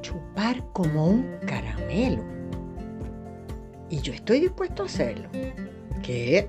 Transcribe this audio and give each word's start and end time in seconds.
chupar 0.00 0.62
como 0.72 1.06
un 1.06 1.26
caramelo. 1.46 2.22
Y 3.88 4.00
yo 4.00 4.12
estoy 4.12 4.40
dispuesto 4.40 4.82
a 4.82 4.86
hacerlo. 4.86 5.28
¿Qué? 6.02 6.48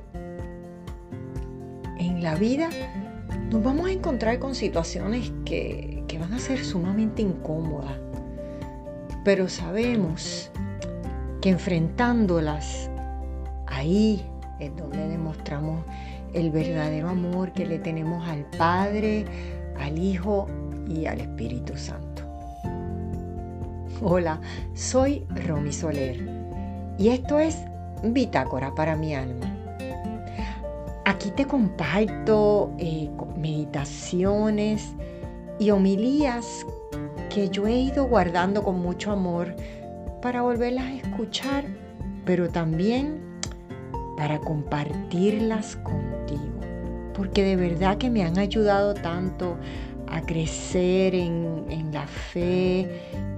En 1.97 2.21
la 2.21 2.35
vida 2.35 2.69
nos 3.51 3.63
vamos 3.63 3.87
a 3.87 3.91
encontrar 3.91 4.39
con 4.39 4.55
situaciones 4.55 5.31
que, 5.45 6.03
que 6.07 6.17
van 6.17 6.33
a 6.33 6.39
ser 6.39 6.63
sumamente 6.63 7.21
incómodas. 7.21 7.97
Pero 9.23 9.49
sabemos 9.49 10.51
que 11.41 11.49
enfrentándolas, 11.49 12.89
ahí 13.67 14.25
es 14.59 14.75
donde 14.75 15.07
demostramos 15.07 15.83
el 16.33 16.51
verdadero 16.51 17.09
amor 17.09 17.51
que 17.53 17.65
le 17.65 17.79
tenemos 17.79 18.27
al 18.27 18.45
Padre, 18.57 19.25
al 19.79 19.97
Hijo 19.97 20.47
y 20.87 21.05
al 21.05 21.21
Espíritu 21.21 21.77
Santo. 21.77 22.06
Hola, 23.99 24.39
soy 24.75 25.25
Romy 25.47 25.73
Soler 25.73 26.19
y 26.99 27.09
esto 27.09 27.39
es 27.39 27.57
Bitácora 28.03 28.75
para 28.75 28.95
mi 28.95 29.15
alma. 29.15 29.51
Aquí 31.03 31.31
te 31.31 31.45
comparto 31.45 32.71
eh, 32.77 33.09
meditaciones 33.35 34.93
y 35.57 35.71
homilías 35.71 36.63
que 37.33 37.49
yo 37.49 37.65
he 37.65 37.75
ido 37.75 38.05
guardando 38.05 38.61
con 38.61 38.79
mucho 38.79 39.11
amor 39.11 39.55
para 40.21 40.43
volverlas 40.43 40.85
a 40.85 40.93
escuchar, 40.93 41.65
pero 42.23 42.49
también 42.49 43.19
para 44.15 44.37
compartirlas 44.37 45.75
contigo, 45.77 46.59
porque 47.15 47.43
de 47.43 47.55
verdad 47.55 47.97
que 47.97 48.11
me 48.11 48.23
han 48.23 48.37
ayudado 48.37 48.93
tanto 48.93 49.57
a 50.07 50.21
crecer 50.21 51.15
en, 51.15 51.91
la 51.91 52.05
fe 52.07 52.89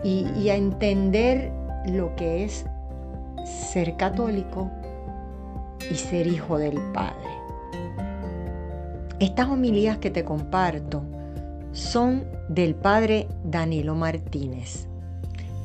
y, 0.03 0.25
y 0.38 0.50
a 0.50 0.56
entender 0.56 1.52
lo 1.86 2.16
que 2.16 2.44
es 2.44 2.66
ser 3.72 3.95
católico 3.98 4.70
y 5.92 5.95
ser 5.95 6.28
hijo 6.28 6.58
del 6.58 6.80
Padre. 6.94 7.30
Estas 9.20 9.47
homilías 9.50 9.97
que 9.97 10.12
te 10.12 10.23
comparto 10.23 11.03
son 11.72 12.25
del 12.47 12.75
Padre 12.75 13.28
Danilo 13.44 13.95
Martínez. 13.95 14.88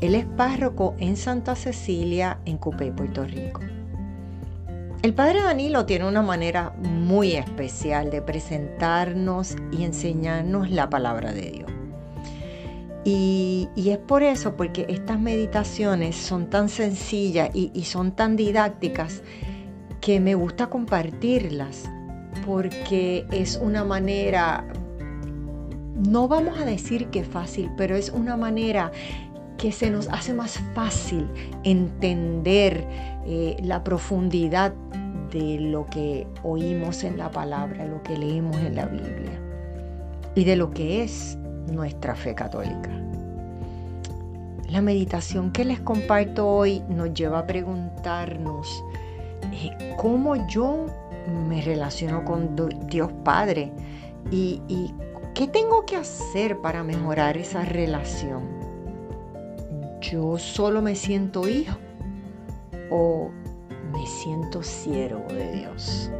Él 0.00 0.14
es 0.14 0.27
párroco 0.27 0.94
en 0.98 1.16
Santa 1.16 1.55
Cecilia, 1.55 2.38
en 2.44 2.58
Cupey, 2.58 2.91
Puerto 2.91 3.25
Rico. 3.25 3.60
El 5.05 5.12
padre 5.12 5.42
Danilo 5.42 5.84
tiene 5.84 6.08
una 6.08 6.22
manera 6.22 6.72
muy 6.78 7.33
especial 7.33 8.10
de 8.10 8.22
presentarnos 8.22 9.55
y 9.70 9.84
enseñarnos 9.84 10.70
la 10.70 10.88
palabra 10.88 11.34
de 11.34 11.50
Dios. 11.50 11.70
Y, 13.05 13.69
es 13.77 13.98
por 13.98 14.22
eso, 14.22 14.56
porque 14.56 14.86
estas 14.88 15.20
meditaciones 15.20 16.16
son 16.16 16.48
tan 16.48 16.70
sencillas 16.70 17.50
y, 17.52 17.70
y 17.75 17.84
son 17.84 18.12
tan 18.12 18.34
didácticas 18.34 19.22
que 20.00 20.20
me 20.20 20.34
gusta 20.34 20.70
compartirlas, 20.70 21.84
porque 22.47 23.27
es 23.30 23.60
una 23.62 23.84
manera, 23.84 24.64
no 25.97 26.28
vamos 26.28 26.58
a 26.58 26.64
decir 26.64 27.08
que 27.08 27.25
fácil, 27.25 27.70
pero 27.77 27.94
es 27.94 28.08
una 28.08 28.38
manera 28.38 28.91
que 29.64 29.72
se 29.72 29.88
nos 29.88 30.08
hace 30.08 30.34
más 30.34 30.60
fácil 30.75 31.26
entender 31.62 32.86
eh, 33.25 33.56
la 33.62 33.82
profundidad 33.82 34.75
de 35.32 35.58
lo 35.58 35.86
que 35.86 36.26
oímos 36.42 37.02
en 37.02 37.16
la 37.16 37.30
palabra, 37.30 37.86
lo 37.86 38.03
que 38.03 38.14
leemos 38.19 38.58
en 38.58 38.76
la 38.76 38.84
Biblia 38.84 39.41
y 40.34 40.44
de 40.44 40.56
lo 40.56 40.70
que 40.70 41.03
es 41.03 41.38
nuestra 41.72 42.14
fe 42.14 42.34
católica. 42.34 42.91
La 44.69 44.82
meditación 44.82 45.50
que 45.50 45.64
les 45.64 45.80
comparto 45.80 46.47
hoy 46.47 46.82
nos 46.91 47.14
lleva 47.14 47.38
a 47.38 47.47
preguntarnos 47.47 48.84
eh, 49.50 49.94
cómo 49.97 50.47
yo 50.47 50.88
me 51.48 51.62
relaciono 51.62 52.22
con 52.26 52.54
Dios 52.88 53.10
Padre 53.24 53.72
y, 54.30 54.60
y 54.69 54.92
qué 55.32 55.48
tengo 55.48 55.86
que 55.86 55.97
hacer 55.97 56.60
para 56.60 56.84
mejorar 56.84 57.38
esa 57.38 57.64
relación. 57.64 58.53
¿Yo 60.10 60.38
solo 60.38 60.82
me 60.82 60.94
siento 60.94 61.48
hijo 61.48 61.78
o 62.91 63.31
me 63.92 64.06
siento 64.06 64.62
siervo 64.62 65.25
de 65.32 65.53
Dios. 65.53 66.10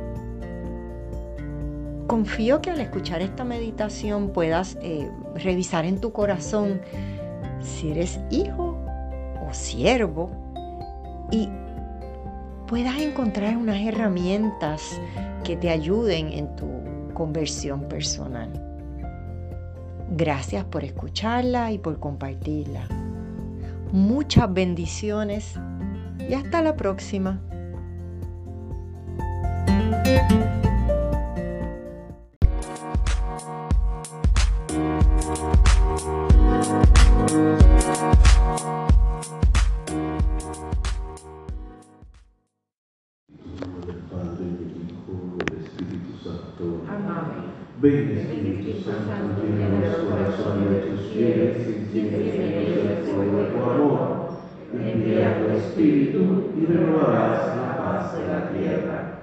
Confío 2.07 2.61
que 2.61 2.71
al 2.71 2.81
escuchar 2.81 3.21
esta 3.23 3.45
meditación 3.45 4.31
puedas 4.31 4.79
eh, 4.81 5.11
revisar 5.35 5.85
en 5.85 6.01
tu 6.01 6.13
corazón 6.13 6.81
si 7.61 7.91
eres 7.91 8.21
hijo 8.31 8.79
o 9.47 9.53
siervo 9.53 10.31
y 11.31 11.49
puedas 12.67 13.01
encontrar 13.01 13.57
unas 13.57 13.81
herramientas 13.81 15.01
que 15.43 15.57
te 15.57 15.71
ayuden 15.71 16.33
en 16.33 16.55
tu 16.57 16.69
conversión 17.15 17.89
personal. 17.89 18.51
Gracias 20.11 20.65
por 20.65 20.85
escucharla 20.85 21.73
y 21.73 21.79
por 21.79 21.99
compartirla. 21.99 23.04
Muchas 23.95 24.53
bendiciones 24.53 25.55
y 26.19 26.35
hasta 26.35 26.63
la 26.63 26.75
próxima. 26.75 27.41
Ven 47.85 48.17
Espíritu 48.17 48.83
Santo, 48.83 49.45
llena 49.45 49.79
los 49.87 50.09
corazones 50.09 50.71
de 50.71 50.77
tus 50.79 51.01
fieles 51.13 51.69
y 51.69 51.99
enciende 51.99 52.99
el 52.99 53.05
fuego 53.05 53.37
de 53.37 53.45
tu 53.51 53.63
amor. 53.63 54.29
Envía 54.73 55.39
tu 55.39 55.53
Espíritu 55.53 56.51
y 56.59 56.65
renovarás 56.65 57.55
la 57.59 57.77
paz 57.77 58.17
de 58.17 58.27
la 58.27 58.49
tierra. 58.49 59.21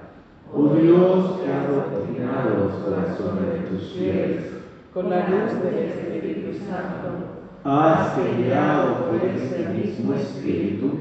Oh 0.54 0.74
Dios, 0.74 1.40
que 1.40 1.52
has 1.52 1.68
doctrinado 1.68 2.50
los 2.56 2.74
corazones 2.84 3.46
de 3.52 3.61
tus 3.72 3.92
fieles 3.92 4.44
con 4.92 5.08
la 5.08 5.28
luz 5.28 5.62
del 5.62 5.78
Espíritu 5.78 6.58
Santo, 6.66 7.40
has 7.64 8.16
guiado 8.36 9.06
por 9.06 9.24
este 9.24 9.68
mismo 9.68 10.14
Espíritu, 10.14 10.98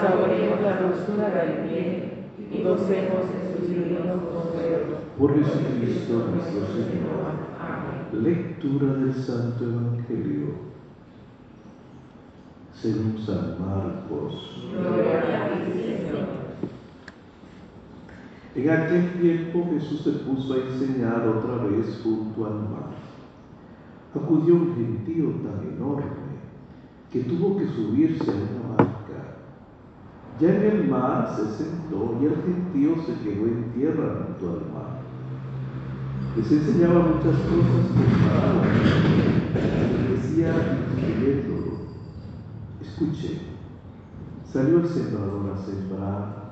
saboreemos 0.00 0.60
la 0.60 0.80
dulzura 0.80 1.30
del 1.30 1.68
bien 1.68 2.12
y 2.52 2.62
gocemos 2.62 3.26
de 3.32 3.58
sus 3.58 3.68
divinos 3.68 4.22
consuelos. 4.32 5.00
por 5.18 5.34
Jesucristo 5.34 6.28
nuestro 6.32 6.66
Señor. 6.74 7.46
Amén. 7.58 8.22
Lectura 8.22 8.94
del 8.94 9.14
Santo 9.14 9.64
Evangelio 9.64 10.66
según 12.74 13.18
San 13.24 13.56
Marcos. 13.58 14.62
Gloria 14.70 15.46
a 15.46 15.64
ti, 15.64 15.72
Señor. 15.72 16.46
En 18.56 18.70
aquel 18.70 19.20
tiempo 19.20 19.68
Jesús 19.70 20.00
se 20.00 20.12
puso 20.12 20.54
a 20.54 20.56
enseñar 20.56 21.28
otra 21.28 21.66
vez 21.66 22.00
junto 22.02 22.46
al 22.46 22.54
mar. 22.54 22.88
Acudió 24.14 24.54
un 24.54 24.74
gentío 24.74 25.28
tan 25.44 25.74
enorme 25.74 26.06
que 27.12 27.20
tuvo 27.24 27.58
que 27.58 27.66
subirse 27.66 28.30
a 28.30 28.34
una 28.34 28.76
barca. 28.78 29.36
Ya 30.40 30.54
en 30.54 30.62
el 30.62 30.88
mar 30.88 31.36
se 31.36 31.64
sentó 31.64 32.18
y 32.18 32.24
el 32.24 32.36
gentío 32.36 32.96
se 33.04 33.12
quedó 33.22 33.44
en 33.46 33.72
tierra 33.74 34.24
junto 34.24 34.50
al 34.50 34.72
mar. 34.72 35.00
Les 36.34 36.50
enseñaba 36.50 37.00
muchas 37.00 37.36
cosas 37.36 37.86
con 37.92 38.26
parábolas. 38.26 38.72
Les 40.00 40.22
decía 40.22 40.88
instruyéndolo. 40.94 41.76
Escuche, 42.80 43.38
salió 44.50 44.78
el 44.78 44.88
sembrador 44.88 45.52
a 45.52 45.58
sembrar. 45.58 46.45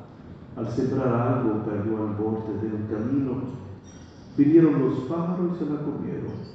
Al 0.57 0.69
sembrar 0.69 1.09
algo 1.09 1.65
cayó 1.65 2.07
al 2.07 2.15
borde 2.15 2.55
del 2.63 2.89
camino. 2.89 3.43
Vinieron 4.37 4.81
los 4.81 4.95
pájaros 5.01 5.53
y 5.55 5.59
se 5.59 5.71
la 5.71 5.81
comieron. 5.81 6.55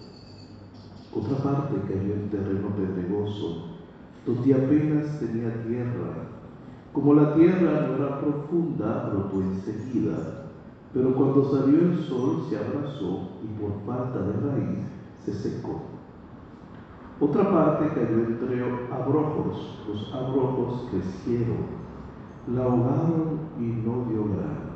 Otra 1.13 1.38
parte 1.38 1.75
cayó 1.88 2.13
en 2.13 2.30
terreno 2.30 2.69
pedregoso, 2.69 3.63
donde 4.25 4.54
apenas 4.54 5.19
tenía 5.19 5.63
tierra. 5.63 6.30
Como 6.94 7.13
la 7.13 7.34
tierra 7.34 7.88
no 7.88 7.96
era 7.96 8.19
profunda, 8.22 9.10
brotó 9.12 9.42
enseguida, 9.42 10.48
pero 10.94 11.13
cuando 11.16 11.51
salió 11.51 11.80
el 11.80 12.00
sol 12.04 12.46
se 12.50 12.57
abrazó 12.57 13.30
y 13.44 13.60
por 13.60 13.74
falta 13.86 14.19
de 14.19 14.34
raíz 14.34 14.80
se 15.25 15.34
secó. 15.34 15.81
Otra 17.19 17.51
parte 17.51 17.90
cayó 17.90 18.19
entre 18.25 18.63
abrojos, 18.92 19.84
los 19.88 20.13
abrojos 20.13 20.88
crecieron, 20.90 21.80
la 22.54 22.63
ahogaron 22.63 23.40
y 23.60 23.63
no 23.63 24.06
dio 24.10 24.25
grano. 24.25 24.69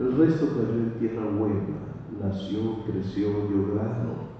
El 0.00 0.16
resto 0.16 0.48
cayó 0.48 0.74
en 0.74 0.98
tierra 0.98 1.24
buena, 1.38 1.82
nació, 2.20 2.84
creció, 2.84 3.28
dio 3.48 3.74
grano. 3.74 4.32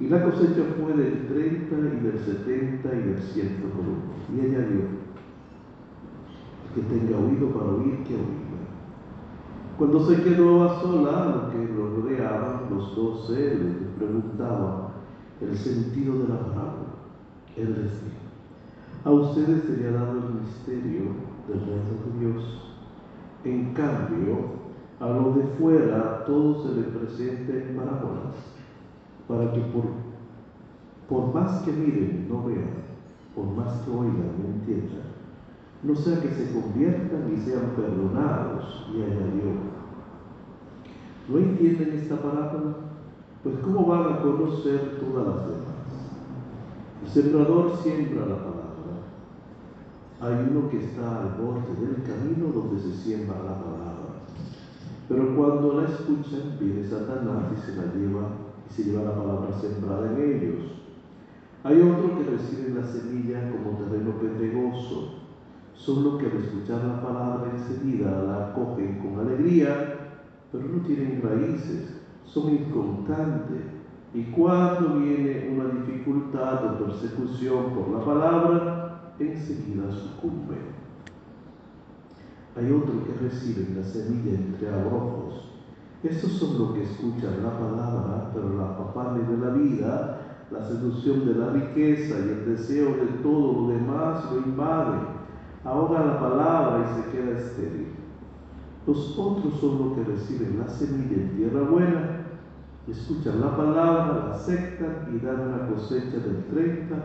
Y 0.00 0.08
la 0.08 0.22
cosecha 0.22 0.62
fue 0.80 0.92
del 0.92 1.26
30 1.26 1.74
y 1.74 2.00
del 2.00 2.18
70 2.18 2.94
y 2.94 3.02
del 3.02 3.18
100 3.18 3.56
por 3.56 3.80
uno. 3.80 3.98
Y 4.34 4.40
añadió, 4.40 4.82
que 6.74 6.82
tenga 6.82 7.18
oído 7.18 7.48
para 7.48 7.70
oír, 7.70 8.04
que 8.04 8.14
oiga. 8.14 8.48
Cuando 9.76 10.06
se 10.06 10.22
quedó 10.22 10.64
a 10.64 10.80
sola, 10.80 11.24
los 11.26 11.52
que 11.52 11.72
lo 11.72 11.96
rodeaban, 11.96 12.68
los 12.70 12.94
doce, 12.94 13.56
le 13.56 13.70
preguntaban 13.96 14.88
el 15.40 15.56
sentido 15.56 16.18
de 16.18 16.28
la 16.28 16.40
parábola. 16.40 16.88
Él 17.56 17.74
dijo, 17.74 18.18
a 19.04 19.10
ustedes 19.10 19.64
se 19.64 19.88
ha 19.88 19.92
dado 19.92 20.12
el 20.12 20.34
misterio 20.42 21.27
del 21.48 21.60
reino 21.60 21.96
de 22.04 22.20
Dios. 22.20 22.72
En 23.44 23.72
cambio, 23.72 24.58
a 25.00 25.08
lo 25.08 25.32
de 25.34 25.44
fuera 25.58 26.24
todo 26.26 26.62
se 26.62 26.74
les 26.74 26.86
presenta 26.86 27.52
en 27.52 27.76
parábolas, 27.76 28.34
para 29.26 29.52
que 29.52 29.60
por, 29.60 29.84
por 31.08 31.34
más 31.34 31.62
que 31.62 31.72
miren 31.72 32.28
no 32.28 32.44
vean, 32.44 32.70
por 33.34 33.46
más 33.46 33.80
que 33.82 33.90
oigan 33.90 34.32
no 34.38 34.54
entiendan, 34.54 35.08
no 35.82 35.94
sea 35.94 36.20
que 36.20 36.30
se 36.30 36.52
conviertan 36.52 37.32
y 37.32 37.36
sean 37.40 37.70
perdonados. 37.76 38.86
Y 38.92 39.02
añadió, 39.02 39.52
¿no 41.28 41.38
entienden 41.38 41.92
esta 41.92 42.16
parábola? 42.16 42.74
Pues 43.44 43.56
¿cómo 43.62 43.86
van 43.86 44.12
a 44.12 44.20
conocer 44.20 44.98
todas 44.98 45.26
las 45.28 45.46
demás? 45.46 45.68
El 47.04 47.08
sembrador 47.08 47.76
siembra 47.76 48.26
la 48.26 48.36
palabra. 48.36 48.57
Hay 50.20 50.48
uno 50.50 50.68
que 50.68 50.84
está 50.84 51.22
al 51.22 51.40
borde 51.40 51.74
del 51.80 52.02
camino 52.02 52.52
donde 52.52 52.80
se 52.80 52.92
siembra 52.92 53.36
la 53.38 53.62
palabra. 53.62 54.24
Pero 55.08 55.36
cuando 55.36 55.80
la 55.80 55.88
escuchan, 55.88 56.58
viene 56.60 56.84
Satanás 56.84 57.52
y 57.56 57.60
se 57.60 57.76
la 57.76 57.92
lleva 57.94 58.28
y 58.68 58.74
se 58.74 58.84
lleva 58.84 59.04
la 59.04 59.14
palabra 59.14 59.52
sembrada 59.60 60.12
en 60.12 60.22
ellos. 60.22 60.64
Hay 61.64 61.80
otro 61.80 62.18
que 62.18 62.30
recibe 62.30 62.80
la 62.80 62.86
semilla 62.86 63.50
como 63.50 63.78
terreno 63.78 64.12
pedregoso 64.18 65.18
solo 65.78 66.18
que 66.18 66.26
al 66.26 66.42
escuchar 66.42 66.84
la 66.84 67.00
palabra 67.00 67.50
enseguida 67.52 68.22
la 68.22 68.48
acogen 68.48 68.98
con 68.98 69.20
alegría, 69.20 70.18
pero 70.50 70.64
no 70.64 70.82
tienen 70.82 71.22
raíces, 71.22 72.00
son 72.24 72.52
inconstantes. 72.52 73.62
Y 74.12 74.24
cuando 74.24 74.98
viene 74.98 75.50
una 75.54 75.66
dificultad 75.80 76.64
o 76.64 76.84
persecución 76.84 77.74
por 77.74 77.88
la 77.90 78.04
palabra, 78.04 78.87
enseguida 79.18 79.90
sucumben. 79.90 80.78
Hay 82.56 82.72
otros 82.72 83.06
que 83.06 83.24
reciben 83.24 83.76
la 83.76 83.84
semilla 83.84 84.32
entre 84.32 84.68
abrojos. 84.68 85.52
Estos 86.02 86.32
son 86.32 86.58
los 86.58 86.72
que 86.74 86.84
escuchan 86.84 87.42
la 87.42 87.58
palabra, 87.58 88.30
pero 88.32 88.56
la 88.56 88.70
afanes 88.70 89.28
de 89.28 89.36
la 89.36 89.50
vida, 89.50 90.20
la 90.50 90.66
seducción 90.66 91.26
de 91.26 91.34
la 91.34 91.50
riqueza 91.50 92.18
y 92.18 92.28
el 92.28 92.56
deseo 92.56 92.96
de 92.96 93.06
todo 93.22 93.52
lo 93.52 93.68
demás 93.68 94.30
lo 94.32 94.38
invaden 94.38 95.18
ahoga 95.64 96.04
la 96.04 96.20
palabra 96.20 96.84
y 96.84 97.02
se 97.02 97.10
queda 97.10 97.38
estéril. 97.38 97.88
Los 98.86 99.18
otros 99.18 99.60
son 99.60 99.78
los 99.78 99.92
que 99.96 100.04
reciben 100.12 100.58
la 100.58 100.68
semilla 100.68 101.16
en 101.16 101.36
tierra 101.36 101.68
buena, 101.68 102.24
escuchan 102.86 103.40
la 103.40 103.56
palabra, 103.56 104.28
la 104.28 104.34
aceptan 104.34 105.08
y 105.14 105.24
dan 105.24 105.40
una 105.40 105.68
cosecha 105.68 106.18
del 106.18 106.44
30 106.50 106.96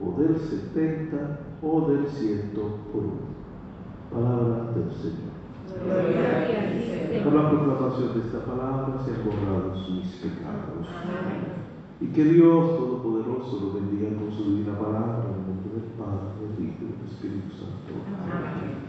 o 0.00 0.20
del 0.20 0.38
70 0.38 1.38
o 1.64 1.88
del 1.88 2.06
100 2.06 2.50
por 2.52 3.02
uno. 3.02 3.34
Palabra 4.12 4.72
del 4.72 4.92
Señor. 4.92 5.32
Por 7.24 7.32
la 7.32 7.50
proclamación 7.50 8.12
de 8.14 8.20
esta 8.20 8.44
palabra 8.44 9.00
se 9.04 9.14
han 9.14 9.24
borrado 9.24 9.72
mis 9.90 10.12
pecados. 10.16 10.86
Y 12.00 12.06
que 12.08 12.24
Dios 12.24 12.76
Todopoderoso 12.76 13.60
lo 13.60 13.72
bendiga 13.80 14.14
con 14.16 14.30
su 14.30 14.44
divina 14.44 14.78
palabra, 14.78 15.24
en 15.24 15.40
el 15.40 15.46
nombre 15.48 15.72
del 15.72 15.90
Padre, 15.96 16.36
del 16.38 16.66
Hijo 16.66 16.80
y 16.80 16.86
del 16.92 17.08
Espíritu 17.10 17.50
Santo. 17.56 17.92
Amén. 18.30 18.84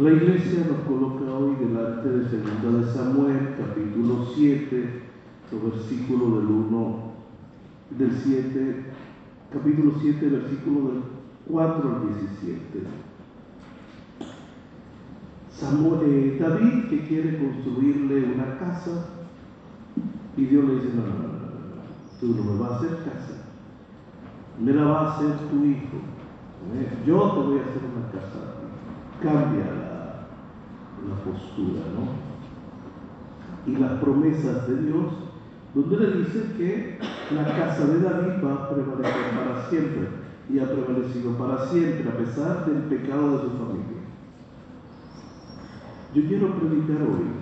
La 0.00 0.12
iglesia 0.12 0.64
nos 0.66 0.80
coloca 0.88 1.30
hoy 1.30 1.56
delante 1.56 2.08
de 2.08 2.30
Segunda 2.30 2.78
de 2.78 2.90
Samuel, 2.90 3.54
capítulo 3.58 4.24
7, 4.34 5.10
versículo 5.58 6.38
del 6.38 6.46
1, 6.46 7.09
del 7.90 8.12
7, 8.12 8.84
capítulo 9.52 9.92
7, 10.00 10.28
versículo 10.28 10.92
del 10.92 11.02
4 11.48 11.96
al 11.96 12.14
17. 12.14 13.10
Eh, 15.62 16.38
David 16.40 16.88
que 16.88 17.06
quiere 17.06 17.38
construirle 17.38 18.32
una 18.34 18.58
casa 18.58 19.08
y 20.34 20.46
Dios 20.46 20.64
le 20.64 20.74
dice, 20.76 20.88
no, 20.94 21.02
no, 21.02 21.12
no, 21.12 21.28
no, 21.28 21.38
tú 22.18 22.34
no 22.34 22.44
me 22.44 22.60
vas 22.60 22.72
a 22.72 22.76
hacer 22.76 22.96
casa, 23.04 23.44
me 24.58 24.72
la 24.72 24.84
va 24.84 25.00
a 25.00 25.16
hacer 25.16 25.36
tu 25.50 25.64
hijo, 25.64 25.98
yo 27.06 27.30
te 27.32 27.40
voy 27.40 27.58
a 27.58 27.62
hacer 27.62 27.82
una 27.84 28.10
casa, 28.10 28.54
cambia 29.22 29.66
la, 29.66 30.28
la 31.08 31.14
postura, 31.24 31.82
¿no? 31.94 32.30
Y 33.70 33.76
las 33.76 34.00
promesas 34.00 34.66
de 34.66 34.82
Dios, 34.82 35.12
donde 35.74 35.96
le 35.96 36.18
dice 36.18 36.44
que 36.56 36.98
la 37.34 37.44
casa 37.44 37.86
de 37.86 38.00
David 38.00 38.44
va 38.44 38.54
a 38.54 38.70
prevalecer 38.70 39.30
para 39.36 39.70
siempre 39.70 40.08
y 40.52 40.58
ha 40.58 40.66
prevalecido 40.66 41.36
para 41.38 41.66
siempre 41.68 42.08
a 42.08 42.16
pesar 42.16 42.66
del 42.66 42.82
pecado 42.84 43.38
de 43.38 43.44
su 43.44 43.50
familia. 43.50 44.00
Yo 46.12 46.26
quiero 46.26 46.58
predicar 46.58 47.02
hoy 47.02 47.40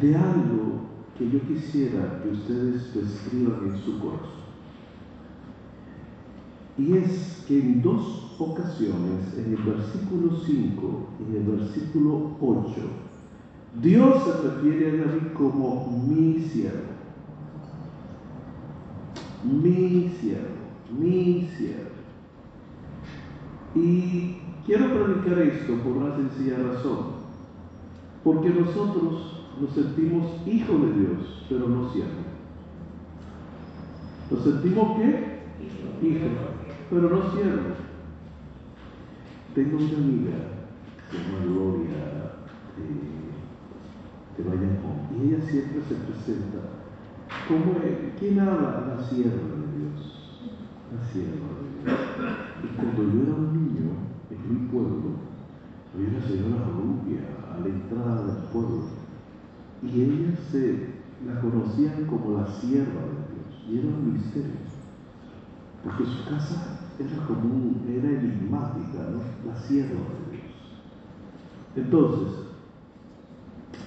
de 0.00 0.16
algo 0.16 0.82
que 1.18 1.30
yo 1.30 1.40
quisiera 1.42 2.22
que 2.22 2.30
ustedes 2.30 2.96
escriban 2.96 3.60
en 3.66 3.78
su 3.78 3.98
corazón. 4.00 4.42
Y 6.78 6.96
es 6.96 7.44
que 7.46 7.60
en 7.60 7.82
dos 7.82 8.34
ocasiones, 8.38 9.36
en 9.36 9.52
el 9.52 9.62
versículo 9.62 10.38
5 10.46 11.08
y 11.20 11.36
en 11.36 11.42
el 11.42 11.58
versículo 11.58 12.30
8, 12.40 12.72
Dios 13.82 14.24
se 14.24 14.48
refiere 14.48 15.02
a 15.02 15.04
David 15.04 15.32
como 15.34 16.04
mi 16.08 16.40
siervo. 16.40 16.91
Mi 19.44 20.08
siervo, 20.20 20.46
mi 20.96 21.48
siervo. 21.56 21.90
Y 23.74 24.38
quiero 24.66 24.86
predicar 24.92 25.38
esto 25.42 25.74
por 25.78 25.96
una 25.96 26.16
sencilla 26.16 26.58
razón. 26.58 27.22
Porque 28.22 28.50
nosotros 28.50 29.46
nos 29.60 29.70
sentimos 29.74 30.46
hijos 30.46 30.80
de 30.80 30.92
Dios, 30.92 31.46
pero 31.48 31.68
no 31.68 31.90
siervos. 31.92 32.12
¿Nos 34.30 34.44
sentimos 34.44 34.98
qué? 34.98 35.42
Hijos, 36.06 36.30
pero 36.88 37.10
no 37.10 37.30
siervos. 37.32 37.78
Tengo 39.54 39.76
una 39.76 39.98
amiga, 39.98 40.36
se 41.10 41.18
llama 41.18 41.44
Gloria 41.44 42.02
de, 42.76 44.42
de 44.42 44.48
Bayamón, 44.48 44.98
y 45.14 45.28
ella 45.28 45.44
siempre 45.44 45.82
se 45.82 45.94
presenta 45.94 46.81
como, 47.48 47.74
¿quién 48.18 48.40
habla? 48.40 48.96
La 48.96 49.02
sierva 49.02 49.56
de 49.56 49.78
Dios. 49.78 50.48
La 50.92 51.12
sierva 51.12 51.48
de 51.58 51.68
Dios. 51.82 52.00
Y 52.62 52.76
cuando 52.76 53.02
yo 53.02 53.22
era 53.22 53.34
un 53.34 53.52
niño, 53.52 53.90
en 54.30 54.48
mi 54.48 54.68
pueblo, 54.68 55.32
había 55.94 56.08
una 56.08 56.26
señora 56.26 56.64
rubia 56.72 57.20
a 57.52 57.60
la 57.60 57.66
entrada 57.66 58.26
del 58.26 58.44
pueblo 58.50 58.84
y 59.82 60.00
ella 60.00 60.36
se 60.50 60.88
la 61.26 61.40
conocían 61.40 62.06
como 62.06 62.38
la 62.38 62.46
sierva 62.46 63.02
de 63.02 63.18
Dios 63.34 63.68
y 63.68 63.78
era 63.78 63.88
un 63.88 64.14
misterio 64.14 64.72
porque 65.82 66.04
su 66.04 66.24
casa 66.24 66.78
era 66.98 67.26
común, 67.26 67.82
era 67.88 68.08
enigmática, 68.08 69.08
¿no? 69.10 69.50
la 69.50 69.58
sierva 69.58 69.90
de 69.90 70.36
Dios. 70.36 70.52
Entonces, 71.74 72.46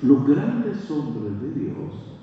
los 0.01 0.27
grandes 0.27 0.91
hombres 0.91 1.41
de 1.41 1.51
Dios 1.51 2.14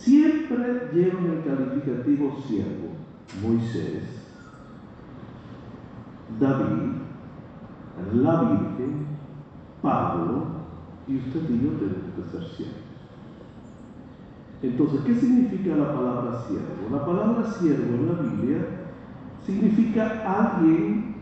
siempre 0.00 0.90
llevan 0.92 1.26
el 1.26 1.44
calificativo 1.44 2.36
siervo. 2.46 2.90
Moisés, 3.42 4.02
David, 6.40 6.92
la 8.14 8.42
Virgen, 8.42 9.06
Pablo, 9.80 10.46
y 11.06 11.16
usted 11.16 11.48
y 11.48 11.62
yo 11.62 11.70
tenemos 11.72 12.14
que 12.16 12.30
ser 12.30 12.48
siervos. 12.56 12.76
Entonces, 14.62 15.00
¿qué 15.06 15.14
significa 15.14 15.76
la 15.76 15.94
palabra 15.94 16.42
siervo? 16.46 16.90
La 16.90 17.06
palabra 17.06 17.50
siervo 17.52 17.94
en 17.94 18.06
la 18.06 18.22
Biblia 18.22 18.66
significa 19.46 20.22
alguien 20.26 21.14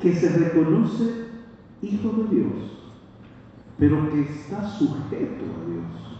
que 0.00 0.14
se 0.14 0.38
reconoce 0.38 1.26
hijo 1.82 2.08
de 2.08 2.36
Dios, 2.36 2.52
pero 3.78 4.10
que 4.10 4.22
está 4.22 4.68
sujeto 4.68 5.44
a 5.44 5.70
Dios. 5.70 6.12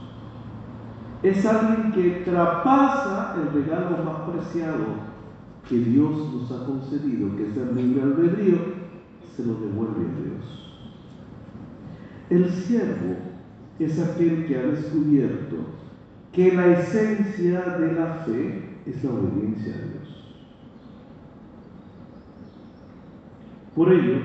Es 1.23 1.47
alguien 1.47 1.93
que 1.93 2.23
traspasa 2.25 3.37
el 3.37 3.63
regalo 3.63 4.03
más 4.05 4.31
preciado 4.31 5.13
que 5.69 5.79
Dios 5.79 6.11
nos 6.35 6.51
ha 6.51 6.67
concedido, 6.67 7.37
que 7.37 7.49
es 7.49 7.57
el 7.57 7.77
libre 7.77 8.03
albedrío, 8.03 8.59
se 9.37 9.45
lo 9.45 9.55
devuelve 9.55 10.01
a 10.01 10.21
Dios. 10.21 10.63
El 12.29 12.51
siervo 12.51 13.17
es 13.79 14.01
aquel 14.01 14.47
que 14.47 14.59
ha 14.59 14.63
descubierto 14.63 15.57
que 16.33 16.53
la 16.53 16.67
esencia 16.67 17.61
de 17.61 17.93
la 17.93 18.07
fe 18.25 18.81
es 18.87 19.05
la 19.05 19.11
obediencia 19.11 19.75
a 19.75 19.79
Dios. 19.79 20.03
Por 23.75 23.93
ello, 23.93 24.19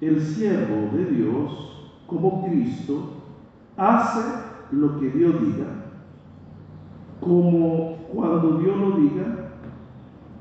el 0.00 0.20
siervo 0.20 0.96
de 0.96 1.06
Dios, 1.06 1.90
como 2.06 2.46
Cristo, 2.46 3.22
hace 3.76 4.20
lo 4.70 5.00
que 5.00 5.10
Dios 5.10 5.40
diga, 5.40 5.77
como 7.28 7.98
cuando 8.10 8.58
Dios 8.58 8.78
lo 8.78 8.96
diga, 8.96 9.50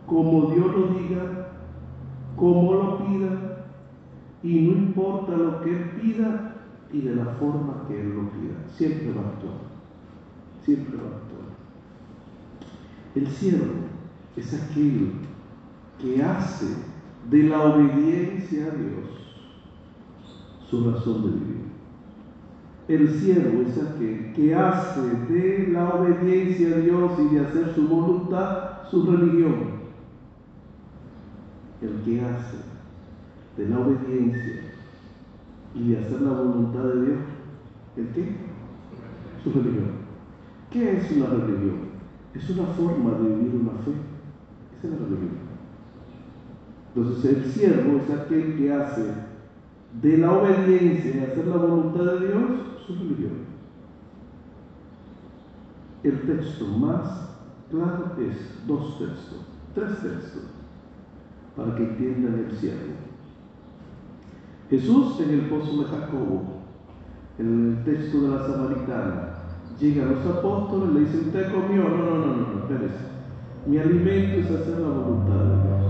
como 0.06 0.52
Dios 0.52 0.74
lo 0.74 0.88
diga, 1.00 1.50
como 2.38 2.74
lo 2.74 2.98
pida, 3.00 3.66
y 4.42 4.62
no 4.62 4.72
importa 4.72 5.36
lo 5.36 5.62
que 5.62 5.72
Él 5.72 5.90
pida 6.02 6.56
y 6.94 7.02
de 7.02 7.16
la 7.16 7.26
forma 7.26 7.84
que 7.90 8.00
Él 8.00 8.16
lo 8.16 8.30
pida, 8.30 8.56
siempre 8.70 9.12
va 9.12 9.22
a 9.22 9.34
actuar, 9.34 9.58
siempre 10.64 10.96
va 10.96 11.04
a 11.04 11.18
actuar. 11.18 11.48
El 13.16 13.28
siervo 13.28 13.74
es 14.38 14.54
aquel 14.54 15.12
que 16.00 16.24
hace 16.24 16.68
de 17.30 17.44
la 17.44 17.64
obediencia 17.64 18.68
a 18.68 18.70
Dios 18.70 19.36
su 20.70 20.90
razón 20.90 21.24
de 21.24 21.32
vivir. 21.32 21.67
El 22.88 23.20
siervo 23.20 23.64
es 23.64 23.78
aquel 23.78 24.32
que 24.34 24.56
hace 24.56 25.02
de 25.30 25.68
la 25.74 25.90
obediencia 25.90 26.76
a 26.76 26.80
Dios 26.80 27.12
y 27.20 27.36
de 27.36 27.42
hacer 27.42 27.76
su 27.76 27.86
voluntad 27.88 28.88
su 28.90 29.06
religión. 29.06 29.78
El 31.82 32.02
que 32.06 32.22
hace 32.22 32.58
de 33.58 33.70
la 33.70 33.80
obediencia 33.80 34.62
y 35.76 35.90
de 35.90 36.00
hacer 36.00 36.22
la 36.22 36.32
voluntad 36.32 36.84
de 36.84 37.06
Dios, 37.06 37.20
¿el 37.98 38.08
qué? 38.10 38.36
Su 39.44 39.52
religión. 39.52 40.08
¿Qué 40.72 40.98
es 40.98 41.12
una 41.12 41.28
religión? 41.28 41.88
Es 42.34 42.50
una 42.52 42.68
forma 42.68 43.12
de 43.18 43.36
vivir 43.36 43.62
una 43.62 43.74
fe. 43.84 43.92
Esa 44.78 44.88
es 44.88 44.94
la 44.94 45.06
religión. 45.08 45.48
Entonces 46.96 47.36
el 47.36 47.52
siervo 47.52 47.98
es 47.98 48.10
aquel 48.10 48.56
que 48.58 48.74
hace 48.74 49.04
de 50.02 50.18
la 50.18 50.32
obediencia 50.32 51.16
y 51.16 51.20
hacer 51.20 51.48
la 51.48 51.58
voluntad 51.58 52.04
de 52.04 52.28
Dios 52.28 52.68
religión. 52.96 53.58
El 56.04 56.22
texto 56.22 56.66
más 56.66 57.30
claro 57.70 58.16
es 58.20 58.68
dos 58.68 59.00
textos, 59.00 59.40
tres 59.74 60.02
textos, 60.02 60.44
para 61.56 61.76
que 61.76 61.84
entiendan 61.84 62.46
el 62.46 62.58
siervo. 62.58 62.94
Jesús 64.70 65.20
en 65.22 65.30
el 65.32 65.42
pozo 65.50 65.84
de 65.84 65.90
Jacobo, 65.90 66.44
en 67.40 67.78
el 67.78 67.84
texto 67.84 68.22
de 68.22 68.30
la 68.30 68.48
samaritana, 68.48 69.38
llega 69.80 70.04
a 70.04 70.12
los 70.12 70.26
apóstoles, 70.26 70.94
le 70.94 71.00
dice, 71.02 71.18
¿usted 71.20 71.52
comió? 71.54 71.84
No, 71.84 71.98
no, 71.98 72.18
no, 72.18 72.26
no, 72.26 72.48
no, 72.48 72.60
espérese. 72.60 73.08
Mi 73.66 73.78
alimento 73.78 74.40
es 74.40 74.52
hacer 74.52 74.80
la 74.80 74.88
voluntad 74.88 75.36
de 75.36 75.56
Dios. 75.64 75.84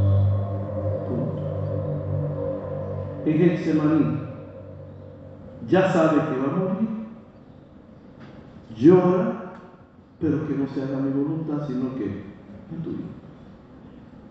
Punto. 1.08 1.44
En 3.26 3.38
Getsemaní, 3.38 4.20
ya 5.68 5.92
sabe 5.92 6.22
que 6.30 6.40
va 6.40 6.54
a 6.54 6.58
morir, 6.58 6.87
llora, 8.78 9.60
pero 10.20 10.48
que 10.48 10.56
no 10.56 10.68
se 10.68 10.84
haga 10.84 11.00
mi 11.00 11.12
voluntad, 11.12 11.68
sino 11.68 11.96
que 11.96 12.06
la 12.06 12.84
tuya. 12.84 12.98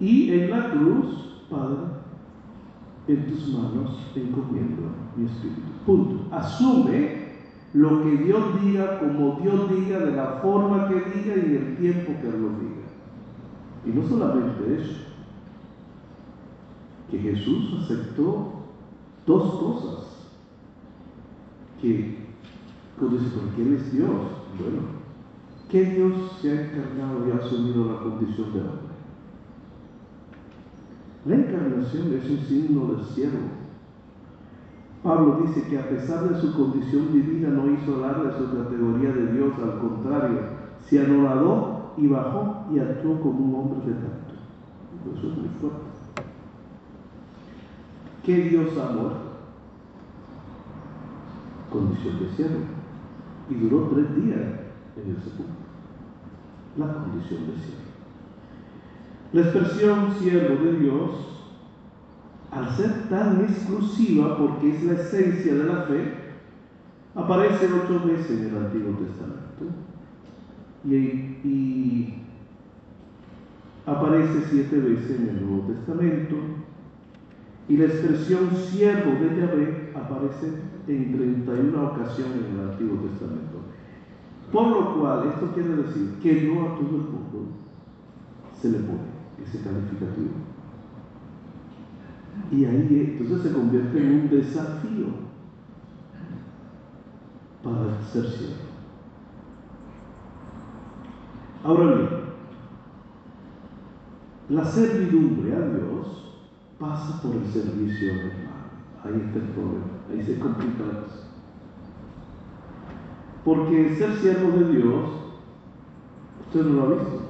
Y 0.00 0.31
en 0.33 0.50
la 0.50 0.71
cruz, 0.71 1.45
Padre, 1.50 1.76
en 3.09 3.26
tus 3.26 3.49
manos 3.49 3.99
encomiendo 4.15 4.83
mi 5.17 5.26
espíritu. 5.26 5.62
Punto. 5.85 6.35
Asume 6.35 7.26
lo 7.73 8.03
que 8.03 8.17
Dios 8.17 8.62
diga, 8.62 8.99
como 9.00 9.38
Dios 9.41 9.71
diga, 9.71 9.99
de 10.00 10.12
la 10.12 10.38
forma 10.43 10.88
que 10.88 10.95
diga 10.95 11.37
y 11.37 11.57
el 11.57 11.76
tiempo 11.76 12.12
que 12.21 12.26
lo 12.26 12.49
diga. 12.59 12.76
Y 13.85 13.91
no 13.91 14.09
solamente 14.09 14.83
eso, 14.83 15.07
que 17.11 17.19
Jesús 17.19 17.83
aceptó 17.83 18.53
dos 19.26 19.55
cosas. 19.61 20.07
Que, 21.81 22.17
cuando 22.99 23.19
dice, 23.19 23.31
porque 23.37 23.62
Él 23.62 23.75
es 23.75 23.93
Dios, 23.93 24.11
bueno, 24.59 24.83
¿qué 25.69 25.85
Dios 25.85 26.38
se 26.41 26.50
ha 26.50 26.67
encarnado 26.67 27.26
y 27.26 27.31
ha 27.31 27.45
asumido 27.45 27.93
la 27.93 27.99
condición 28.00 28.53
de 28.53 28.61
hombre? 28.61 28.87
La 31.26 31.35
encarnación 31.35 32.12
es 32.15 32.31
un 32.31 32.38
signo 32.47 32.87
del 32.93 33.05
cielo. 33.05 33.38
Pablo 35.03 35.43
dice 35.47 35.69
que 35.69 35.79
a 35.79 35.88
pesar 35.88 36.29
de 36.29 36.41
su 36.41 36.55
condición 36.57 37.12
divina 37.12 37.49
no 37.49 37.71
hizo 37.71 37.97
alarde 37.97 38.29
de 38.29 38.38
su 38.38 38.57
categoría 38.57 39.12
de 39.12 39.33
Dios, 39.33 39.53
al 39.62 39.79
contrario, 39.81 40.41
se 40.88 41.05
anoradó 41.05 41.93
y 41.97 42.07
bajó 42.07 42.67
y 42.73 42.79
actuó 42.79 43.21
como 43.21 43.41
un 43.41 43.55
hombre 43.55 43.88
de 43.88 43.95
tanto. 43.95 44.35
Eso 45.17 45.29
es 45.31 45.38
muy 45.38 45.49
fuerte. 45.61 45.87
¿Qué 48.25 48.37
Dios 48.49 48.76
ha? 48.79 48.91
Condición 51.71 52.19
de 52.19 52.29
cielo. 52.31 52.75
Y 53.49 53.55
duró 53.55 53.88
tres 53.88 54.17
días 54.17 54.41
en 54.97 55.11
el 55.11 55.23
sepulcro. 55.23 55.55
La 56.76 56.93
condición 56.93 57.47
de 57.47 57.53
cielo. 57.53 57.87
La 59.33 59.41
expresión 59.43 60.15
siervo 60.19 60.65
de 60.65 60.79
Dios, 60.79 61.11
al 62.50 62.76
ser 62.76 63.09
tan 63.09 63.41
exclusiva 63.45 64.38
porque 64.38 64.76
es 64.76 64.85
la 64.85 64.95
esencia 64.95 65.55
de 65.55 65.65
la 65.65 65.83
fe, 65.83 66.15
aparece 67.15 67.69
ocho 67.73 68.07
veces 68.07 68.31
en 68.31 68.47
el 68.47 68.57
Antiguo 68.57 68.93
Testamento 68.93 69.65
y, 70.85 70.97
y 71.49 72.23
aparece 73.87 74.45
siete 74.50 74.79
veces 74.79 75.21
en 75.21 75.29
el 75.29 75.47
Nuevo 75.47 75.73
Testamento 75.73 76.37
y 77.68 77.76
la 77.76 77.87
expresión 77.87 78.50
siervo 78.54 79.12
de 79.12 79.40
Yahvé 79.40 79.92
aparece 79.94 80.52
en 80.87 81.16
31 81.16 81.87
ocasiones 81.87 82.44
en 82.49 82.61
el 82.61 82.70
Antiguo 82.70 82.99
Testamento. 83.08 83.58
Por 84.52 84.68
lo 84.68 84.94
cual, 84.94 85.28
esto 85.28 85.52
quiere 85.52 85.76
decir 85.76 86.14
que 86.23 86.42
no 86.42 86.62
a 86.62 86.75
todo 86.76 86.88
el 86.88 87.02
mundo 87.02 87.49
se 88.61 88.70
le 88.70 88.78
pone 88.78 89.16
ese 89.44 89.61
calificativo. 89.62 90.30
Y 92.52 92.64
ahí 92.64 93.18
entonces 93.18 93.50
se 93.50 93.56
convierte 93.56 93.99
en 93.99 94.20
un 94.20 94.30
desafío 94.30 95.06
para 97.64 98.00
ser 98.04 98.26
siervo. 98.26 98.66
Ahora 101.64 101.96
bien, 101.96 102.08
la 104.50 104.64
servidumbre 104.64 105.52
a 105.52 105.61
Dios 105.68 106.25
pasa 106.78 107.21
por 107.23 107.35
el 107.37 107.47
servicio 107.47 108.12
al 108.12 108.18
hermano. 108.18 108.56
Ahí 109.04 109.23
está 109.26 109.38
el 109.38 109.49
problema, 109.50 109.87
ahí 110.11 110.23
se 110.25 110.38
complica. 110.38 110.85
Porque 113.45 113.97
ser 113.97 114.16
siervo 114.16 114.59
de 114.59 114.73
Dios, 114.73 115.11
usted 116.47 116.66
no 116.66 116.73
lo 116.73 116.83
ha 116.83 116.99
visto. 116.99 117.23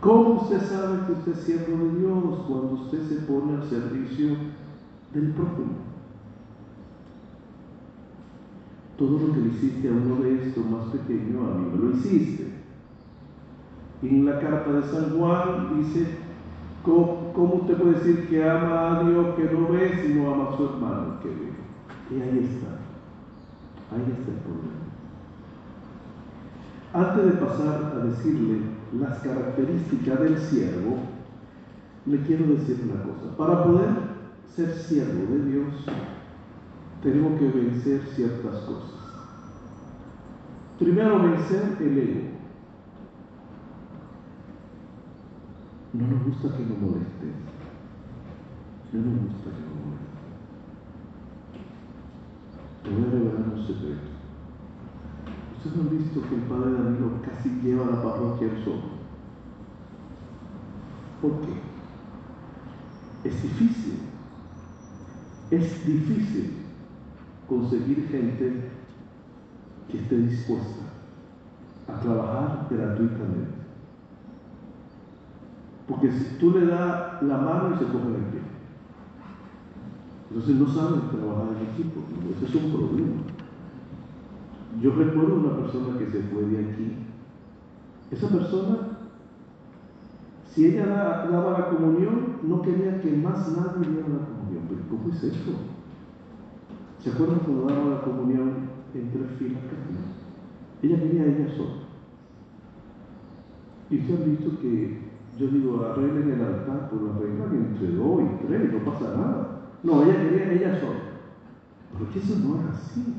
¿Cómo 0.00 0.42
usted 0.42 0.60
sabe 0.62 1.06
que 1.06 1.12
usted 1.12 1.32
es 1.32 1.44
siervo 1.44 1.84
de 1.84 1.98
Dios 1.98 2.40
cuando 2.46 2.72
usted 2.72 3.06
se 3.08 3.16
pone 3.26 3.54
al 3.54 3.68
servicio 3.68 4.36
del 5.12 5.32
prójimo? 5.32 5.84
Todo 8.96 9.18
lo 9.18 9.34
que 9.34 9.40
le 9.40 9.48
hiciste 9.48 9.88
a 9.88 9.92
uno 9.92 10.16
de 10.22 10.46
estos 10.46 10.64
más 10.66 10.86
pequeño, 10.86 11.40
a 11.46 11.54
mí 11.58 11.70
me 11.72 11.78
lo 11.78 11.96
hiciste. 11.96 12.54
Y 14.02 14.08
en 14.08 14.26
la 14.26 14.38
carta 14.40 14.72
de 14.72 14.82
San 14.82 15.18
Juan 15.18 15.82
dice, 15.82 16.23
¿cómo, 16.84 17.32
¿cómo, 17.32 17.54
usted 17.54 17.76
puede 17.76 17.94
decir 17.94 18.28
que 18.28 18.48
ama 18.48 19.00
a 19.00 19.04
Dios 19.04 19.34
que 19.36 19.44
no 19.44 19.68
ve 19.68 20.02
si 20.02 20.14
no 20.14 20.32
ama 20.32 20.50
a 20.50 20.56
su 20.56 20.64
hermano 20.64 21.20
que 21.22 21.28
ve? 21.28 21.52
Y 22.10 22.20
ahí 22.20 22.50
está, 22.50 22.76
ahí 23.94 24.02
está 24.02 24.30
el 24.30 24.38
problema. 24.38 24.84
Antes 26.92 27.24
de 27.24 27.32
pasar 27.44 27.92
a 27.96 28.04
decirle 28.04 28.58
las 28.98 29.18
características 29.18 30.20
del 30.20 30.38
siervo, 30.38 30.98
le 32.06 32.18
quiero 32.22 32.46
decir 32.46 32.80
una 32.84 33.02
cosa. 33.02 33.36
Para 33.36 33.64
poder 33.64 33.88
ser 34.54 34.72
siervo 34.74 35.34
de 35.34 35.50
Dios, 35.50 35.66
tenemos 37.02 37.38
que 37.38 37.48
vencer 37.48 38.02
ciertas 38.14 38.56
cosas. 38.60 38.90
Primero, 40.78 41.22
vencer 41.22 41.76
el 41.80 41.98
ego. 41.98 42.33
No 45.94 46.08
nos 46.08 46.24
gusta 46.24 46.56
que 46.56 46.64
nos 46.64 46.78
molesten. 46.78 47.34
No 48.92 49.00
nos 49.00 49.22
gusta 49.22 49.50
que 49.50 49.62
nos 49.62 49.74
molesten. 49.84 50.14
Te 52.82 52.90
voy 52.90 53.02
a 53.02 53.10
revelar 53.12 53.52
un 53.54 53.64
secreto. 53.64 54.10
Ustedes 55.56 55.78
han 55.78 55.90
visto 55.96 56.20
que 56.28 56.34
el 56.34 56.40
padre 56.42 56.72
Danilo 56.72 57.22
casi 57.22 57.48
lleva 57.62 57.86
la 57.86 58.02
parroquia 58.02 58.50
al 58.50 58.64
solo. 58.64 58.94
¿Por 61.22 61.40
qué? 61.42 61.52
Es 63.28 63.40
difícil. 63.40 63.98
Es 65.52 65.86
difícil 65.86 66.54
conseguir 67.48 68.08
gente 68.08 68.68
que 69.88 69.98
esté 69.98 70.16
dispuesta 70.16 70.82
a 71.86 72.00
trabajar 72.00 72.66
gratuitamente. 72.68 73.53
Porque 75.88 76.10
si 76.10 76.38
tú 76.38 76.52
le 76.52 76.66
das 76.66 77.22
la 77.22 77.36
mano 77.38 77.74
y 77.74 77.78
se 77.78 77.84
coge 77.84 78.08
el 78.08 78.24
pie. 78.30 78.40
Entonces 80.30 80.56
no 80.56 80.66
saben 80.66 81.10
trabajar 81.10 81.56
en 81.56 81.72
equipo. 81.72 82.00
Ese 82.36 82.46
es 82.46 82.64
un 82.64 82.72
problema. 82.72 83.16
Yo 84.80 84.94
recuerdo 84.94 85.36
una 85.36 85.56
persona 85.56 85.98
que 85.98 86.06
se 86.06 86.22
fue 86.22 86.42
de 86.44 86.58
aquí. 86.58 86.96
Esa 88.10 88.28
persona, 88.28 88.78
si 90.50 90.66
ella 90.66 90.86
daba 91.30 91.58
la 91.58 91.68
comunión, 91.68 92.38
no 92.42 92.62
quería 92.62 93.00
que 93.00 93.12
más 93.12 93.48
nadie 93.56 93.90
diera 93.90 94.08
la 94.08 94.26
comunión. 94.26 94.64
Pero 94.68 94.80
¿cómo 94.90 95.12
es 95.12 95.22
eso? 95.22 95.52
¿Se 97.00 97.10
acuerdan 97.10 97.40
cuando 97.40 97.66
daba 97.66 97.96
la 97.96 98.00
comunión 98.00 98.52
en 98.94 99.10
tres 99.10 99.30
filas? 99.38 99.62
Ella 100.82 100.98
quería 100.98 101.26
ella 101.26 101.54
sola. 101.56 101.84
Y 103.90 103.98
ustedes 103.98 104.20
han 104.20 104.30
visto 104.30 104.60
que 104.60 105.13
yo 105.38 105.48
digo, 105.48 105.84
arreglen 105.84 106.30
el 106.30 106.40
altar, 106.44 106.88
pues 106.90 107.02
lo 107.02 107.14
arreglan 107.14 107.54
entre 107.54 107.92
dos 107.96 108.22
y 108.22 108.46
tres, 108.46 108.72
no 108.72 108.90
pasa 108.90 109.16
nada. 109.16 109.60
No, 109.82 110.02
ella 110.02 110.20
quería 110.20 110.52
ella 110.52 110.80
sola. 110.80 111.00
Porque 111.98 112.18
eso 112.18 112.38
no 112.38 112.60
es 112.60 112.66
así. 112.66 113.14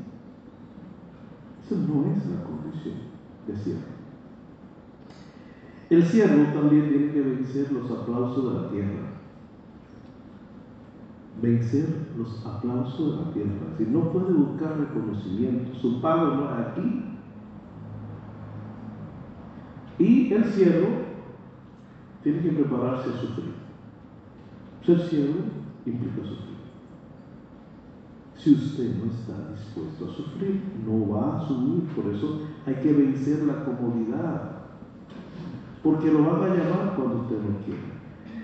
Eso 1.64 1.76
no 1.76 2.12
es 2.12 2.26
la 2.26 2.44
condición 2.44 2.94
de 3.46 3.56
siervo. 3.56 3.82
El 5.90 6.04
siervo 6.04 6.52
también 6.52 6.88
tiene 6.88 7.12
que 7.12 7.20
vencer 7.20 7.72
los 7.72 7.90
aplausos 7.90 8.52
de 8.52 8.60
la 8.60 8.70
tierra. 8.70 9.06
Vencer 11.40 12.08
los 12.16 12.44
aplausos 12.46 13.18
de 13.18 13.24
la 13.24 13.32
tierra. 13.32 13.76
Si 13.76 13.84
no 13.84 14.10
puede 14.10 14.32
buscar 14.32 14.78
reconocimiento, 14.78 15.78
su 15.78 16.00
pago 16.00 16.34
no 16.34 16.44
es 16.44 16.66
aquí. 16.66 17.02
Y 19.98 20.32
el 20.32 20.44
siervo 20.44 21.05
tiene 22.26 22.40
que 22.42 22.50
prepararse 22.50 23.08
a 23.08 23.20
sufrir. 23.20 23.54
Ser 24.84 25.00
siervo 25.08 25.44
implica 25.86 26.26
sufrir. 26.26 26.56
Si 28.36 28.52
usted 28.52 28.96
no 28.96 29.12
está 29.12 29.52
dispuesto 29.52 30.06
a 30.06 30.16
sufrir, 30.16 30.60
no 30.84 31.08
va 31.08 31.34
a 31.34 31.44
asumir. 31.44 31.84
Por 31.94 32.12
eso 32.12 32.40
hay 32.66 32.74
que 32.82 32.92
vencer 32.92 33.44
la 33.44 33.64
comodidad. 33.64 34.56
Porque 35.84 36.10
lo 36.10 36.24
van 36.24 36.50
a 36.50 36.54
llamar 36.56 36.94
cuando 36.96 37.18
usted 37.22 37.36
no 37.36 37.58
quiere. 37.64 37.94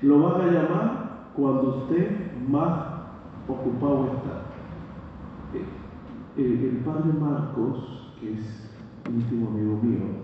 Lo 0.03 0.31
van 0.31 0.43
a 0.43 0.53
llamar 0.53 1.33
cuando 1.35 1.79
usted 1.79 2.37
más 2.49 2.87
ocupado 3.49 4.13
está. 4.15 4.43
Eh, 5.59 5.65
eh, 6.37 6.71
el 6.71 6.85
padre 6.85 7.13
Marcos, 7.19 8.13
que 8.21 8.35
es 8.35 8.71
íntimo 9.09 9.49
amigo 9.49 9.81
mío, 9.83 10.23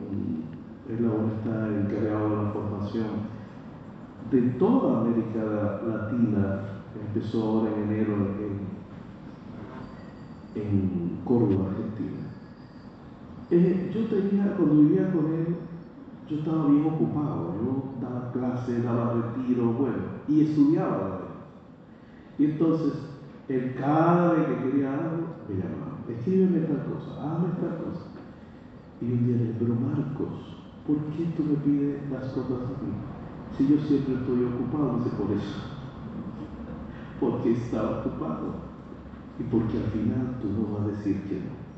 él 0.89 1.05
ahora 1.07 1.33
está 1.39 1.67
encargado 1.67 2.31
de 2.31 2.37
la 2.45 2.51
formación 2.51 3.38
de 4.31 4.43
toda 4.59 5.01
América 5.01 5.81
Latina, 5.87 6.61
empezó 7.07 7.43
ahora 7.43 7.71
en 7.75 7.83
enero 7.91 8.15
en 10.55 11.21
Córdoba, 11.25 11.71
Argentina. 11.71 12.29
Eh, 13.51 13.91
yo 13.95 14.07
tenía, 14.07 14.57
cuando 14.57 14.83
vivía 14.83 15.13
con 15.13 15.33
él, 15.33 15.57
yo 16.29 16.37
estaba 16.39 16.69
bien 16.69 16.85
ocupado, 16.85 17.55
yo 17.55 17.95
daba 18.03 18.31
clases, 18.33 18.85
daba 18.85 19.15
retiro, 19.15 19.73
bueno, 19.73 19.97
y 20.27 20.43
estudiaba. 20.43 21.21
Y 22.39 22.45
entonces, 22.45 22.93
él 23.49 23.75
cada 23.79 24.33
vez 24.33 24.47
que 24.47 24.71
quería 24.71 24.93
algo, 24.93 25.37
me 25.49 25.55
llamaba, 25.55 25.99
escríbeme 26.09 26.61
tal 26.61 26.85
cosa, 26.85 27.13
hazme 27.23 27.49
tal 27.61 27.79
cosa. 27.79 28.05
Y 29.01 29.13
un 29.13 29.27
día 29.27 29.37
le 29.37 29.43
dije, 29.45 29.55
pero 29.59 29.75
Marcos, 29.75 30.57
¿por 30.87 30.97
qué 31.17 31.25
tú 31.37 31.45
me 31.45 31.55
pides 31.65 32.11
las 32.11 32.25
cosas 32.33 32.65
a 32.67 32.85
mí? 32.85 33.18
Si 33.57 33.69
yo 33.69 33.79
siempre 33.81 34.15
estoy 34.15 34.45
ocupado, 34.45 34.99
dice 34.99 35.17
por 35.17 35.31
eso. 35.33 35.59
Porque 37.21 37.53
estaba 37.53 38.01
ocupado 38.01 38.69
y 39.39 39.43
porque 39.45 39.79
al 39.79 39.91
final 39.91 40.39
tú 40.41 40.49
no 40.49 40.75
vas 40.75 40.85
a 40.85 40.97
decir 40.97 41.23
que 41.23 41.37
no. 41.37 41.69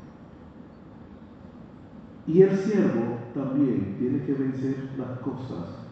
Y 2.27 2.41
el 2.43 2.55
siervo 2.57 3.17
también 3.33 3.95
tiene 3.97 4.23
que 4.23 4.33
vencer 4.33 4.89
las 4.97 5.19
cosas. 5.19 5.87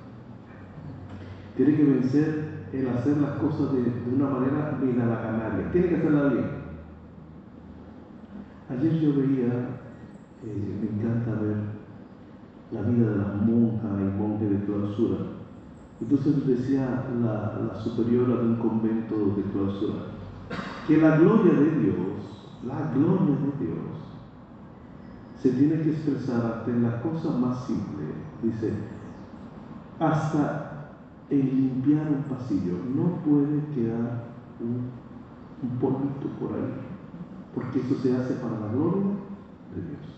Tiene 1.55 1.75
que 1.75 1.83
vencer 1.83 2.67
el 2.71 2.87
hacer 2.89 3.17
las 3.17 3.31
cosas 3.39 3.73
de, 3.73 3.79
una 4.13 4.29
manera 4.29 4.79
bien 4.81 5.01
a 5.01 5.07
la 5.07 5.21
canaria. 5.21 5.71
Tiene 5.71 5.89
que 5.89 5.95
hacerla 5.97 6.29
bien. 6.29 6.45
Ayer 8.69 8.99
yo 8.99 9.15
veía, 9.15 9.79
eh, 10.45 10.77
me 10.79 10.87
encanta 10.87 11.41
ver 11.41 11.57
la 12.71 12.81
vida 12.83 13.09
de 13.09 13.17
las 13.17 13.35
monjas 13.41 13.91
y 13.99 14.17
monjes 14.17 14.49
de 14.51 14.65
clausura. 14.65 15.38
Entonces 16.01 16.47
decía 16.47 17.05
la, 17.21 17.75
superiora 17.79 18.35
de 18.35 18.47
un 18.49 18.55
convento 18.55 19.33
de 19.35 19.43
clausura, 19.51 19.99
que 20.87 20.97
la 20.97 21.17
gloria 21.17 21.53
de 21.53 21.71
Dios, 21.79 22.55
la 22.65 22.91
gloria 22.93 23.35
de 23.35 23.65
Dios, 23.65 23.99
se 25.41 25.51
tiene 25.51 25.81
que 25.81 25.91
expresar 25.91 26.63
en 26.67 26.83
la 26.83 27.01
cosa 27.01 27.31
más 27.31 27.65
simple. 27.65 28.05
Dice, 28.41 28.73
hasta 29.99 30.95
en 31.29 31.41
limpiar 31.41 32.07
un 32.07 32.23
pasillo 32.23 32.77
no 32.95 33.21
puede 33.23 33.61
quedar 33.75 34.23
un, 34.59 34.89
un 35.61 35.79
polvito 35.79 36.27
por 36.39 36.53
ahí, 36.53 36.73
porque 37.53 37.79
eso 37.79 37.95
se 38.01 38.15
hace 38.15 38.35
para 38.35 38.59
la 38.59 38.71
gloria 38.71 39.03
de 39.75 39.81
Dios. 39.81 40.09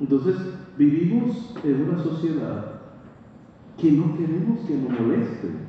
Entonces, 0.00 0.36
vivimos 0.76 1.54
en 1.64 1.88
una 1.88 1.98
sociedad 2.02 2.77
que 3.80 3.92
no 3.92 4.16
queremos 4.16 4.60
que 4.66 4.76
nos 4.76 5.00
molesten 5.00 5.68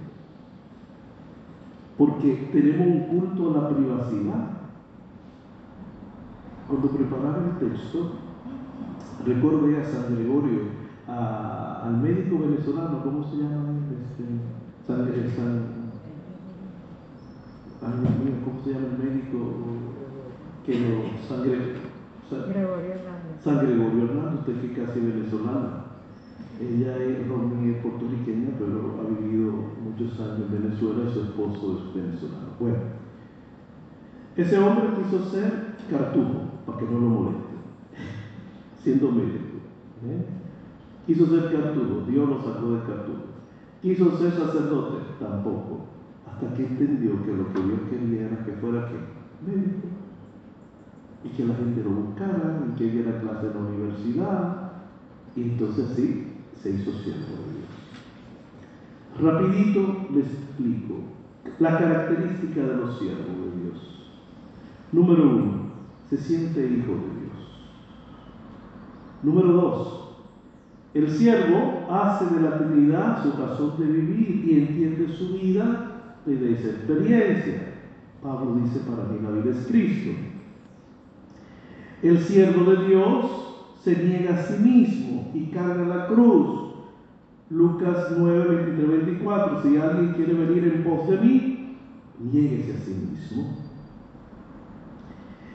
porque 2.00 2.50
tenemos 2.54 2.88
un 2.88 3.00
culto 3.08 3.50
a 3.50 3.62
la 3.62 3.70
privacidad. 3.76 4.48
Cuando 6.66 6.92
preparaba 6.92 7.44
el 7.44 7.70
texto, 7.70 8.14
recordé 9.26 9.82
a 9.82 9.84
San 9.84 10.16
Gregorio, 10.16 10.62
al 11.08 11.98
médico 11.98 12.40
venezolano, 12.40 13.04
¿cómo 13.04 13.30
se 13.30 13.36
llama? 13.36 13.74
Este, 13.92 14.24
San, 14.88 14.98
San, 17.82 18.04
¿cómo 18.46 18.64
se 18.64 18.74
llama 18.74 18.88
el 18.88 18.98
médico 19.04 19.38
que 20.66 20.80
lo 20.80 21.28
San, 21.28 21.44
Gregorio 21.44 22.94
Hernández. 22.94 23.44
San 23.44 23.58
Gregorio 23.58 24.04
Hernández, 24.06 24.40
usted 24.40 24.62
que 24.62 24.86
casi 24.86 25.00
venezolana. 25.02 25.79
Ella 26.60 26.98
es 26.98 27.20
puertorriqueña, 27.82 28.50
pero 28.60 29.00
ha 29.00 29.20
vivido 29.20 29.54
muchos 29.82 30.20
años 30.20 30.42
en 30.42 30.64
Venezuela 30.64 31.10
su 31.10 31.22
esposo 31.22 31.78
es 31.78 31.96
venezolano. 31.96 32.50
Bueno, 32.60 32.78
ese 34.36 34.60
hombre 34.60 34.90
quiso 34.98 35.30
ser 35.30 35.76
cartujo, 35.90 36.52
para 36.66 36.78
que 36.78 36.86
no 36.86 37.00
lo 37.00 37.08
moleste, 37.08 37.56
siendo 38.84 39.12
médico. 39.12 39.60
¿eh? 40.06 40.26
Quiso 41.08 41.28
ser 41.28 41.52
cartujo, 41.52 42.06
Dios 42.10 42.30
lo 42.30 42.44
sacó 42.44 42.72
de 42.74 42.80
cartujo. 42.82 43.24
Quiso 43.82 44.18
ser 44.18 44.32
sacerdote, 44.34 44.98
tampoco, 45.20 45.86
hasta 46.28 46.54
que 46.56 46.66
entendió 46.66 47.24
que 47.24 47.34
lo 47.34 47.54
que 47.54 47.64
Dios 47.64 47.80
quería 47.90 48.28
era 48.28 48.44
que 48.44 48.52
fuera 48.54 48.90
¿qué? 48.90 49.50
médico 49.50 49.88
y 51.24 51.30
que 51.30 51.46
la 51.46 51.56
gente 51.56 51.84
lo 51.84 51.90
buscara 51.90 52.64
y 52.68 52.78
que 52.78 52.92
diera 52.92 53.20
clase 53.20 53.48
en 53.48 53.54
la 53.54 53.70
universidad. 53.70 54.72
Y 55.36 55.42
entonces 55.44 55.90
sí, 55.96 56.29
se 56.62 56.72
hizo 56.72 56.92
siervo 56.92 57.36
de 57.46 57.58
Dios. 57.58 57.70
Rapidito 59.22 60.08
les 60.14 60.26
explico 60.26 60.96
la 61.60 61.78
característica 61.78 62.62
de 62.62 62.76
los 62.78 63.00
siervos 63.00 63.28
de 63.28 63.62
Dios. 63.64 64.16
Número 64.92 65.24
uno, 65.24 65.70
se 66.10 66.18
siente 66.18 66.62
hijo 66.62 66.94
de 66.94 67.20
Dios. 67.22 67.30
Número 69.24 69.54
dos, 69.54 70.00
el 70.94 71.10
siervo 71.10 71.88
hace 71.92 72.34
de 72.34 72.42
la 72.42 72.58
Trinidad 72.58 73.24
su 73.24 73.40
razón 73.40 73.80
de 73.80 73.86
vivir 73.86 74.44
y 74.48 74.60
entiende 74.60 75.08
su 75.16 75.34
vida 75.34 76.16
desde 76.26 76.54
esa 76.54 76.70
experiencia. 76.70 77.74
Pablo 78.24 78.56
dice, 78.56 78.80
para 78.80 79.04
mí 79.04 79.20
la 79.22 79.32
vida 79.32 79.52
es 79.52 79.68
Cristo. 79.68 80.12
El 82.02 82.20
siervo 82.20 82.72
de 82.72 82.88
Dios 82.88 83.49
se 83.84 83.96
niega 83.96 84.36
a 84.36 84.44
sí 84.44 84.58
mismo 84.62 85.32
y 85.34 85.46
carga 85.48 85.86
la 85.86 86.08
cruz. 86.08 86.70
Lucas 87.50 88.14
9, 88.18 88.56
23, 88.56 88.90
24. 89.06 89.64
Si 89.64 89.78
alguien 89.78 90.14
quiere 90.14 90.34
venir 90.34 90.64
en 90.66 90.84
pos 90.84 91.10
de 91.10 91.18
mí, 91.18 91.78
nieguese 92.20 92.76
a 92.76 92.80
sí 92.80 92.92
mismo. 92.92 93.58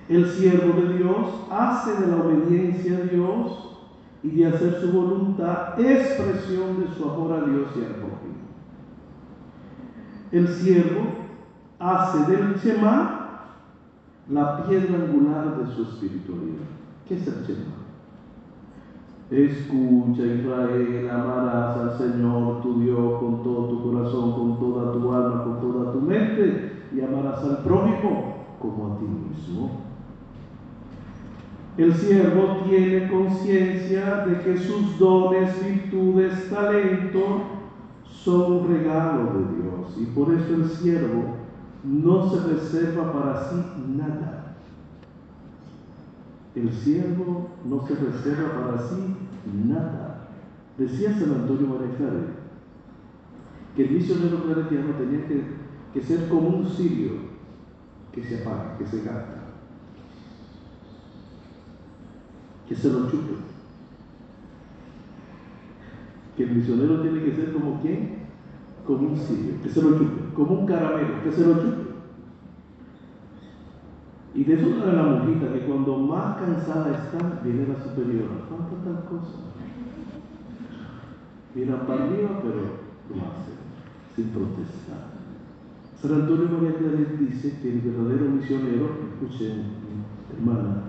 El 0.09 0.29
siervo 0.29 0.81
de 0.81 0.99
Dios 0.99 1.47
hace 1.51 2.01
de 2.01 2.07
la 2.09 2.17
obediencia 2.17 2.99
a 2.99 3.01
Dios 3.03 3.79
y 4.23 4.31
de 4.31 4.47
hacer 4.47 4.81
su 4.81 4.93
voluntad 4.93 5.79
expresión 5.81 6.81
de 6.81 6.89
su 6.95 7.09
amor 7.09 7.33
a 7.33 7.47
Dios 7.47 7.69
y 7.77 7.81
al 7.81 7.95
prójimo. 7.97 8.35
el 10.33 10.49
siervo 10.49 11.07
hace 11.79 12.31
del 12.31 12.55
Shema 12.57 13.21
la 14.29 14.67
piedra 14.67 14.95
angular 15.05 15.59
de 15.59 15.75
su 15.75 15.83
espiritualidad. 15.83 16.65
¿Qué 17.07 17.17
es 17.17 17.27
el 17.27 17.47
Shema? 17.47 17.84
Escucha 19.35 20.23
Israel, 20.23 21.11
amarás 21.11 21.77
al 21.77 21.99
Señor 21.99 22.63
tu 22.63 22.81
Dios 22.81 23.19
con 23.19 23.43
todo 23.43 23.67
tu 23.67 23.83
corazón, 23.83 24.33
con 24.33 24.61
toda 24.61 24.93
tu 24.93 25.13
alma, 25.13 25.43
con 25.43 25.61
toda 25.61 25.93
tu 25.93 26.01
mente 26.01 26.85
y 26.95 27.01
amarás 27.01 27.43
al 27.43 27.59
prójimo 27.65 28.47
como 28.61 28.95
a 28.95 28.99
ti 29.01 29.07
mismo. 29.07 29.71
El 31.77 31.93
siervo 31.93 32.59
tiene 32.69 33.11
conciencia 33.11 34.25
de 34.25 34.41
que 34.41 34.57
sus 34.57 34.97
dones, 35.01 35.51
virtudes, 35.65 36.49
talentos 36.49 37.43
son 38.07 38.53
un 38.53 38.69
regalo 38.69 39.33
de 39.33 39.63
Dios 39.63 39.99
y 40.01 40.05
por 40.15 40.33
eso 40.33 40.55
el 40.55 40.71
siervo 40.71 41.25
no 41.83 42.31
se 42.31 42.53
reserva 42.53 43.13
para 43.13 43.51
sí 43.51 43.57
nada. 43.97 44.55
El 46.55 46.73
siervo 46.73 47.49
no 47.69 47.85
se 47.85 47.97
reserva 47.97 48.53
para 48.53 48.79
sí 48.79 49.24
nada. 49.53 50.29
Decía 50.79 51.13
San 51.13 51.33
Antonio 51.33 51.69
María 51.69 51.97
que 53.77 53.85
el 53.85 53.91
misionero 53.91 54.43
claretiano 54.43 54.95
tenía 54.95 55.27
que, 55.93 56.03
ser 56.03 56.29
como 56.29 56.49
un 56.49 56.69
sirio 56.69 57.13
que 58.13 58.23
se 58.23 58.41
apaga, 58.41 58.77
que 58.79 58.87
se 58.87 58.99
gasta, 58.99 59.53
que 62.69 62.75
se 62.75 62.89
lo 62.89 63.11
chupe. 63.11 63.35
Que 66.37 66.45
el 66.45 66.57
misionero 66.57 67.01
tiene 67.01 67.23
que 67.23 67.35
ser 67.35 67.53
como 67.53 67.81
quién? 67.81 68.25
Como 68.87 69.09
un 69.09 69.17
sirio, 69.17 69.55
que 69.63 69.69
se 69.69 69.83
lo 69.83 69.99
chupe, 69.99 70.35
como 70.35 70.61
un 70.61 70.67
caramelo, 70.67 71.23
que 71.23 71.33
se 71.33 71.47
lo 71.47 71.55
chupe. 71.55 71.84
Y 74.35 74.43
de 74.43 74.55
eso 74.55 74.69
trae 74.83 74.97
la 74.97 75.03
monjita, 75.05 75.53
que 75.53 75.61
cuando 75.61 75.97
más 75.97 76.37
cansada 76.39 76.91
está, 76.91 77.41
viene 77.45 77.69
la 77.69 77.81
superiora. 77.85 78.35
Falta 78.51 78.83
tal 78.85 79.05
cosa. 79.05 79.39
Mira 81.55 81.87
para 81.87 82.05
arriba, 82.05 82.41
pero 82.43 82.61
lo 83.15 83.23
hace, 83.31 83.55
sin 84.17 84.31
protestar. 84.31 85.15
San 86.03 86.23
Antonio 86.23 86.49
María 86.51 86.77
Claret 86.77 87.17
dice 87.17 87.61
que 87.63 87.75
el 87.75 87.81
verdadero 87.81 88.29
misionero, 88.31 88.91
escuchen, 89.13 89.63
hermana, 90.37 90.83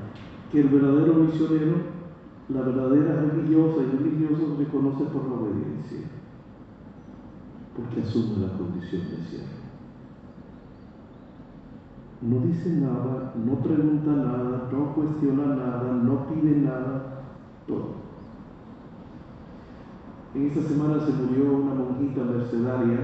que 0.51 0.61
el 0.61 0.69
verdadero 0.69 1.13
misionero, 1.13 1.75
la 2.49 2.61
verdadera 2.61 3.21
religiosa 3.21 3.83
y 3.83 3.97
religioso 3.97 4.55
reconoce 4.57 5.03
por 5.05 5.27
la 5.29 5.35
obediencia, 5.35 5.99
porque 7.77 8.01
asume 8.01 8.47
la 8.47 8.57
condición 8.57 9.03
de 9.03 9.29
siervo 9.29 9.64
no 12.21 12.39
dice 12.39 12.69
nada, 12.77 13.33
no 13.35 13.55
pregunta 13.59 14.11
nada, 14.11 14.69
no 14.71 14.93
cuestiona 14.93 15.55
nada, 15.55 15.93
no 16.01 16.27
pide 16.27 16.57
nada, 16.61 17.23
todo. 17.67 18.05
En 20.33 20.47
esta 20.47 20.61
semana 20.63 20.99
se 21.05 21.11
murió 21.11 21.57
una 21.57 21.73
monjita 21.73 22.23
mercedaria 22.23 22.99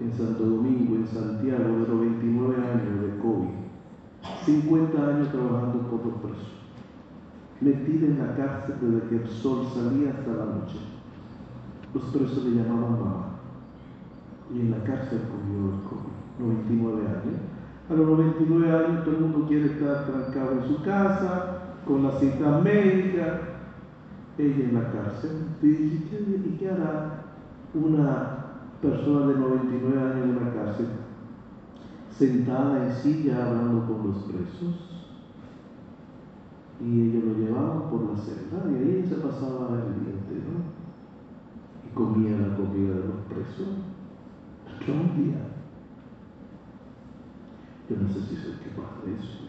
en 0.00 0.12
Santo 0.12 0.44
Domingo, 0.44 0.96
en 0.96 1.06
Santiago, 1.06 1.78
de 1.78 1.88
los 1.88 2.00
29 2.00 2.56
años 2.56 3.02
de 3.02 3.18
COVID, 3.18 3.48
50 4.44 5.08
años 5.08 5.30
trabajando 5.30 5.78
por 5.88 6.06
los 6.06 6.14
presos, 6.16 6.52
metida 7.60 8.06
en 8.06 8.18
la 8.18 8.36
cárcel 8.36 8.76
desde 8.80 9.08
que 9.08 9.16
el 9.16 9.28
sol 9.28 9.66
salía 9.74 10.10
hasta 10.10 10.32
la 10.32 10.44
noche. 10.44 10.78
Los 11.94 12.04
presos 12.04 12.44
le 12.44 12.62
llamaban 12.62 12.92
mamá 12.92 13.24
y 14.54 14.60
en 14.60 14.70
la 14.70 14.84
cárcel 14.84 15.20
cogió 15.22 15.72
el 15.72 15.80
COVID, 15.88 16.68
99 16.68 17.06
años 17.08 17.47
a 17.88 17.94
los 17.94 18.06
99 18.06 18.70
años 18.70 19.04
todo 19.04 19.14
el 19.14 19.20
mundo 19.22 19.48
quiere 19.48 19.66
estar 19.66 20.04
trancado 20.04 20.52
en 20.52 20.68
su 20.68 20.82
casa, 20.82 21.58
con 21.86 22.02
la 22.02 22.12
cita 22.12 22.58
médica, 22.58 23.40
ella 24.36 24.64
en 24.64 24.74
la 24.74 24.92
cárcel. 24.92 25.46
¿Y 25.62 26.56
qué, 26.58 26.70
hará 26.70 27.24
una 27.72 28.44
persona 28.82 29.28
de 29.28 29.38
99 29.38 30.00
años 30.00 30.24
en 30.24 30.44
la 30.44 30.52
cárcel? 30.52 30.86
Sentada 32.10 32.84
en 32.84 32.92
silla 32.92 33.46
hablando 33.46 33.86
con 33.86 34.08
los 34.08 34.22
presos. 34.24 34.84
Y 36.80 37.08
ella 37.08 37.24
lo 37.24 37.38
llevaba 37.38 37.90
por 37.90 38.02
la 38.02 38.16
celda 38.18 38.70
y 38.70 38.74
ahí 38.74 39.06
se 39.08 39.16
pasaba 39.16 39.70
el 39.74 40.04
día 40.04 40.14
entero. 40.14 40.58
Y 41.86 41.94
comía 41.94 42.36
la 42.36 42.54
comida 42.54 42.94
de 42.94 43.04
los 43.06 43.24
presos. 43.28 43.68
Todo 44.84 44.94
un 44.94 45.24
día. 45.24 45.47
Yo 47.88 47.96
no 47.96 48.08
sé 48.08 48.20
si 48.20 48.36
soy 48.36 48.52
capaz 48.52 49.02
de 49.04 49.14
eso. 49.14 49.48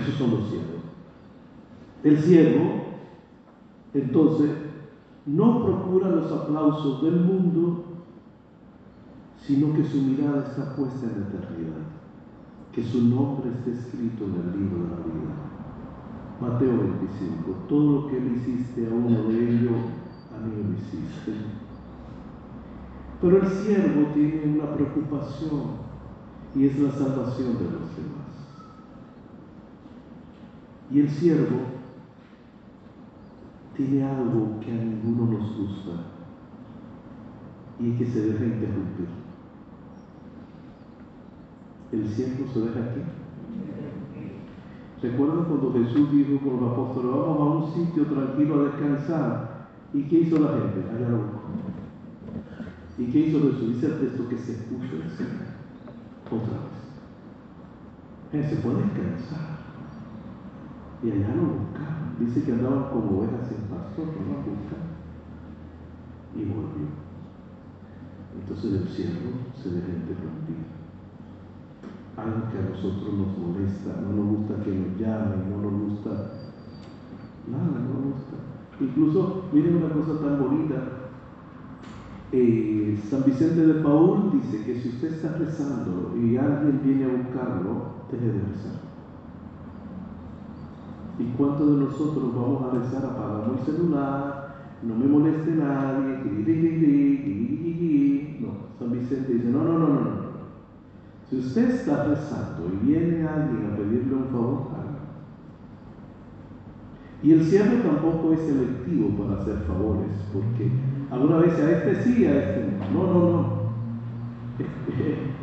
Esos 0.00 0.14
son 0.14 0.30
los 0.30 0.48
siervos. 0.48 0.82
El 2.02 2.18
siervo, 2.18 2.82
entonces, 3.94 4.50
no 5.26 5.64
procura 5.64 6.08
los 6.08 6.32
aplausos 6.32 7.02
del 7.02 7.20
mundo, 7.20 7.84
sino 9.38 9.74
que 9.74 9.84
su 9.84 9.98
mirada 10.02 10.46
está 10.48 10.74
puesta 10.74 11.06
en 11.06 11.20
la 11.20 11.28
eternidad, 11.28 11.82
que 12.72 12.82
su 12.82 13.02
nombre 13.02 13.50
esté 13.50 13.72
escrito 13.72 14.24
en 14.24 14.34
el 14.34 14.60
libro 14.60 14.84
de 14.84 14.90
la 14.90 14.96
vida. 14.96 15.52
Mateo 16.40 16.76
25, 16.78 17.66
todo 17.68 17.92
lo 17.92 18.08
que 18.08 18.18
le 18.18 18.36
hiciste 18.36 18.86
a 18.86 18.90
uno 18.90 19.28
de 19.28 19.48
ellos, 19.48 19.78
a 20.34 20.44
mí 20.44 20.54
lo 20.56 20.72
hiciste. 20.72 21.61
Pero 23.22 23.40
el 23.40 23.48
siervo 23.48 24.08
tiene 24.14 24.58
una 24.58 24.74
preocupación 24.74 25.62
y 26.56 26.66
es 26.66 26.78
la 26.80 26.90
salvación 26.90 27.56
de 27.56 27.64
los 27.64 27.96
demás. 27.96 28.32
Y 30.90 31.00
el 31.00 31.08
siervo 31.08 31.60
tiene 33.76 34.02
algo 34.04 34.58
que 34.60 34.72
a 34.72 34.74
ninguno 34.74 35.38
nos 35.38 35.56
gusta 35.56 35.92
y 37.78 37.92
que 37.92 38.06
se 38.06 38.26
deja 38.26 38.44
interrumpir. 38.44 39.06
El 41.92 42.08
siervo 42.08 42.52
se 42.52 42.60
deja 42.60 42.90
aquí. 42.90 43.00
¿Recuerdan 45.00 45.44
cuando 45.44 45.72
Jesús 45.72 46.10
dijo 46.10 46.40
con 46.44 46.60
los 46.60 46.72
apóstoles, 46.72 47.10
vamos 47.12 47.38
a 47.38 47.44
un 47.44 47.72
sitio 47.72 48.06
tranquilo 48.06 48.60
a 48.60 48.64
descansar? 48.64 49.68
¿Y 49.94 50.02
qué 50.08 50.20
hizo 50.20 50.40
la 50.40 50.58
gente? 50.58 50.90
Allá 50.90 51.08
lo 51.08 51.42
¿Y 52.98 53.06
qué 53.06 53.18
hizo 53.20 53.40
Jesús? 53.40 53.74
Dice 53.74 53.86
el 53.86 54.00
texto 54.00 54.28
que 54.28 54.38
se 54.38 54.52
puso 54.64 54.96
el 54.96 55.08
otra 56.32 56.58
vez. 58.32 58.50
se 58.50 58.56
puede 58.56 58.82
descansar. 58.82 59.58
Y 61.02 61.10
allá 61.10 61.34
lo 61.34 61.42
buscaron. 61.42 62.16
Dice 62.20 62.42
que 62.44 62.52
andaban 62.52 62.90
como 62.90 63.18
ovejas 63.18 63.48
sin 63.48 63.68
pastor, 63.68 64.06
no 64.06 64.28
lo 64.28 64.56
buscaron. 64.56 64.92
Y 66.36 66.44
volvió. 66.44 67.02
Entonces 68.40 68.80
el 68.80 68.88
cielo 68.88 69.30
se 69.54 69.70
deja 69.70 69.88
interrumpir. 69.88 70.72
Algo 72.16 72.50
que 72.50 72.58
a 72.58 72.70
nosotros 72.70 73.14
nos 73.14 73.38
molesta, 73.38 74.00
no 74.00 74.12
nos 74.12 74.36
gusta 74.36 74.64
que 74.64 74.70
nos 74.70 75.00
llamen, 75.00 75.50
no 75.50 75.70
nos 75.70 75.80
gusta. 75.80 76.10
Nada, 77.48 77.64
no 77.64 77.94
nos 77.94 78.04
gusta. 78.14 78.36
Incluso, 78.80 79.44
miren 79.52 79.76
una 79.76 79.94
cosa 79.94 80.20
tan 80.20 80.40
bonita, 80.40 81.01
eh, 82.32 82.98
San 83.10 83.24
Vicente 83.24 83.66
de 83.66 83.74
Paul 83.82 84.32
dice 84.32 84.64
que 84.64 84.80
si 84.80 84.88
usted 84.88 85.12
está 85.12 85.36
rezando 85.36 86.14
y 86.16 86.38
alguien 86.38 86.80
viene 86.82 87.04
a 87.04 87.08
buscarlo, 87.08 87.92
deje 88.10 88.24
de 88.24 88.32
rezar. 88.32 88.80
¿Y 91.18 91.24
cuántos 91.36 91.68
de 91.68 91.84
nosotros 91.84 92.34
vamos 92.34 92.64
a 92.64 92.78
rezar? 92.78 93.04
Apagamos 93.04 93.60
el 93.60 93.66
celular, 93.66 94.54
no 94.82 94.94
me 94.94 95.06
moleste 95.06 95.50
nadie, 95.52 96.22
no, 98.40 98.48
San 98.78 98.92
Vicente 98.92 99.34
dice, 99.34 99.50
no, 99.50 99.64
no, 99.64 99.78
no, 99.78 99.88
no. 99.88 100.32
Si 101.28 101.38
usted 101.38 101.70
está 101.70 102.04
rezando 102.04 102.70
y 102.72 102.86
viene 102.86 103.28
alguien 103.28 103.70
a 103.70 103.76
pedirle 103.76 104.14
un 104.14 104.28
favor, 104.28 104.68
hágalo. 104.72 104.98
Y 107.22 107.32
el 107.32 107.44
cielo 107.44 107.82
tampoco 107.82 108.32
es 108.32 108.40
selectivo 108.40 109.10
para 109.10 109.40
hacer 109.40 109.58
favores, 109.66 110.08
porque 110.32 110.70
Alguna 111.12 111.36
vez 111.40 111.52
a 111.60 111.70
este 111.70 112.02
sí, 112.04 112.24
a 112.24 112.38
este 112.38 112.72
no. 112.90 113.04
No, 113.04 113.12
no, 113.12 113.30
no. 113.30 113.62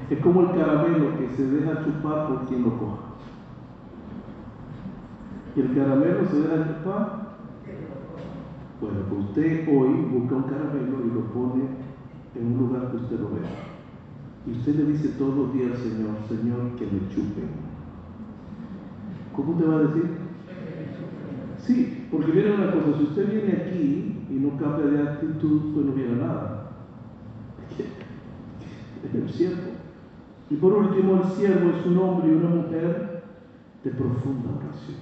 Es, 0.10 0.19
como 0.19 0.41
el 0.41 0.47
caramelo 0.47 1.19
que 1.19 1.29
se 1.36 1.45
deja 1.45 1.86
chupar 1.86 2.27
por 2.27 2.47
quien 2.47 2.63
lo 2.63 2.79
coja. 2.79 2.97
Y 5.55 5.60
el 5.60 5.75
caramelo 5.75 6.25
se 6.25 6.41
deja 6.41 6.67
chupar. 6.67 7.29
Bueno, 8.82 8.97
pues 9.10 9.25
usted 9.25 9.67
hoy 9.69 9.89
busca 10.12 10.36
un 10.38 10.43
caramelo 10.43 11.05
y 11.05 11.13
lo 11.13 11.21
pone 11.34 11.63
en 12.34 12.47
un 12.47 12.58
lugar 12.58 12.89
que 12.89 12.97
usted 12.97 13.19
lo 13.19 13.29
vea. 13.29 13.49
Y 14.47 14.51
usted 14.51 14.73
le 14.73 14.86
dice 14.86 15.10
todos 15.19 15.36
los 15.36 15.53
días 15.53 15.73
al 15.73 15.77
Señor, 15.77 16.15
Señor, 16.27 16.75
que 16.77 16.86
me 16.86 17.13
chupe. 17.13 17.43
¿Cómo 19.36 19.53
te 19.53 19.65
va 19.65 19.75
a 19.75 19.82
decir? 19.82 20.10
Sí, 21.60 21.99
porque 22.12 22.32
viene 22.32 22.56
una 22.56 22.72
cosa, 22.72 22.98
si 22.98 23.04
usted 23.04 23.32
viene 23.32 23.54
aquí 23.54 24.26
y 24.30 24.34
no 24.34 24.58
cambia 24.58 24.86
de 24.88 25.10
actitud, 25.10 25.74
pues 25.74 25.86
no 25.86 25.93
viene 25.93 26.15
nada. 26.15 26.72
en 29.13 29.22
el 29.22 29.30
siervo. 29.30 29.72
Y 30.50 30.56
por 30.56 30.74
último, 30.74 31.22
el 31.22 31.30
siervo 31.32 31.69
es 31.69 31.86
un 31.86 31.98
hombre 31.98 32.30
y 32.30 32.36
una 32.36 32.50
mujer 32.50 33.24
de 33.84 33.91
profunda 33.91 34.50
oración. 34.58 34.98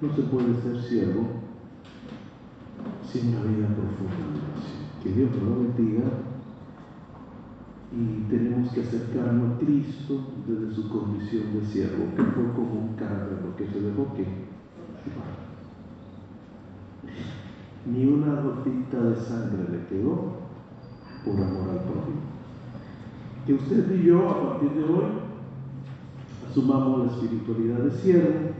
No 0.00 0.14
se 0.14 0.22
puede 0.22 0.60
ser 0.60 0.82
siervo 0.82 1.26
sin 3.04 3.28
una 3.28 3.42
vida 3.42 3.68
profunda 3.68 4.16
de 4.16 4.40
oración. 4.42 4.86
Que 5.02 5.12
Dios 5.12 5.30
nos 5.30 5.42
lo 5.42 5.62
bendiga. 5.62 6.04
Y 7.92 8.28
tenemos 8.28 8.72
que 8.72 8.80
acercarnos 8.82 9.54
a 9.54 9.58
Cristo 9.60 10.26
desde 10.46 10.74
su 10.74 10.88
condición 10.88 11.54
de 11.54 11.64
siervo, 11.64 12.04
que 12.16 12.22
fue 12.22 12.52
como 12.52 12.80
un 12.80 12.96
carnero 12.96 13.54
que 13.56 13.68
se 13.68 13.80
dejó 13.80 14.12
que 14.14 14.45
ni 17.86 18.04
una 18.04 18.40
gotita 18.40 19.00
de 19.00 19.16
sangre 19.16 19.64
le 19.70 19.86
quedó 19.86 20.46
por 21.24 21.34
amor 21.34 21.70
al 21.70 21.80
prójimo. 21.84 22.26
Que 23.46 23.54
usted 23.54 24.00
y 24.00 24.04
yo, 24.04 24.28
a 24.28 24.50
partir 24.50 24.70
de 24.72 24.84
hoy, 24.84 25.04
asumamos 26.48 27.06
la 27.06 27.12
espiritualidad 27.12 27.78
de 27.78 27.90
siervo 27.92 28.50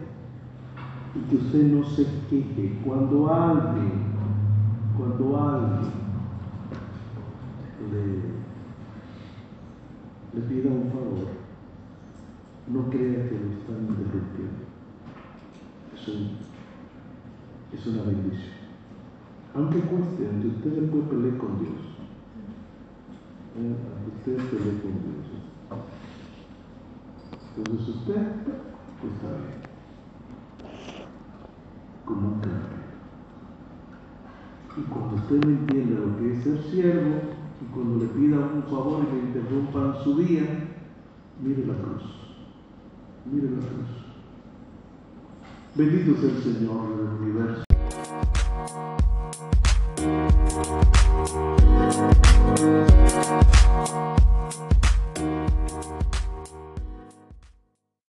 y 1.14 1.20
que 1.28 1.36
usted 1.36 1.62
no 1.72 1.84
se 1.84 2.06
queje 2.30 2.78
cuando 2.84 3.32
alguien, 3.32 4.14
cuando 4.96 5.40
alguien 5.40 5.90
le, 10.32 10.40
pida 10.42 10.70
un 10.70 10.90
favor, 10.90 11.28
no 12.68 12.90
crea 12.90 13.28
que 13.28 13.34
lo 13.34 13.52
están 13.52 13.86
interrumpiendo. 13.88 14.65
Es, 16.06 16.14
un, 16.14 16.30
es 17.72 17.86
una 17.86 18.02
bendición. 18.04 18.54
Aunque 19.54 19.80
cueste, 19.80 20.28
aunque 20.28 20.46
usted 20.48 20.70
después 20.80 21.04
pelee 21.08 21.36
con 21.36 21.58
Dios. 21.58 21.80
Eh, 23.58 23.74
aunque 23.90 24.30
usted 24.30 24.36
pelee 24.36 24.80
con 24.82 24.92
Dios. 25.02 25.26
Entonces 27.56 27.88
usted 27.88 28.16
está 28.16 29.28
bien. 29.32 29.66
Como 32.04 32.28
un 32.28 32.40
cambio. 32.40 32.76
Y 34.76 34.80
cuando 34.82 35.16
usted 35.16 35.44
no 35.44 35.50
entiende 35.50 35.94
lo 35.94 36.18
que 36.18 36.32
es 36.34 36.44
ser 36.44 36.62
siervo, 36.70 37.20
y 37.60 37.64
cuando 37.74 38.04
le 38.04 38.10
pida 38.10 38.38
un 38.38 38.62
favor 38.62 39.02
y 39.02 39.16
le 39.16 39.22
interrumpan 39.22 40.04
su 40.04 40.18
día, 40.18 40.68
mire 41.42 41.66
la 41.66 41.74
cruz. 41.74 42.04
Mire 43.24 43.50
la 43.50 43.58
cruz. 43.58 44.05
Bendito 45.76 46.18
sea 46.18 46.30
el 46.30 46.42
Señor 46.42 46.96
del 46.96 47.20
universo. 47.20 47.65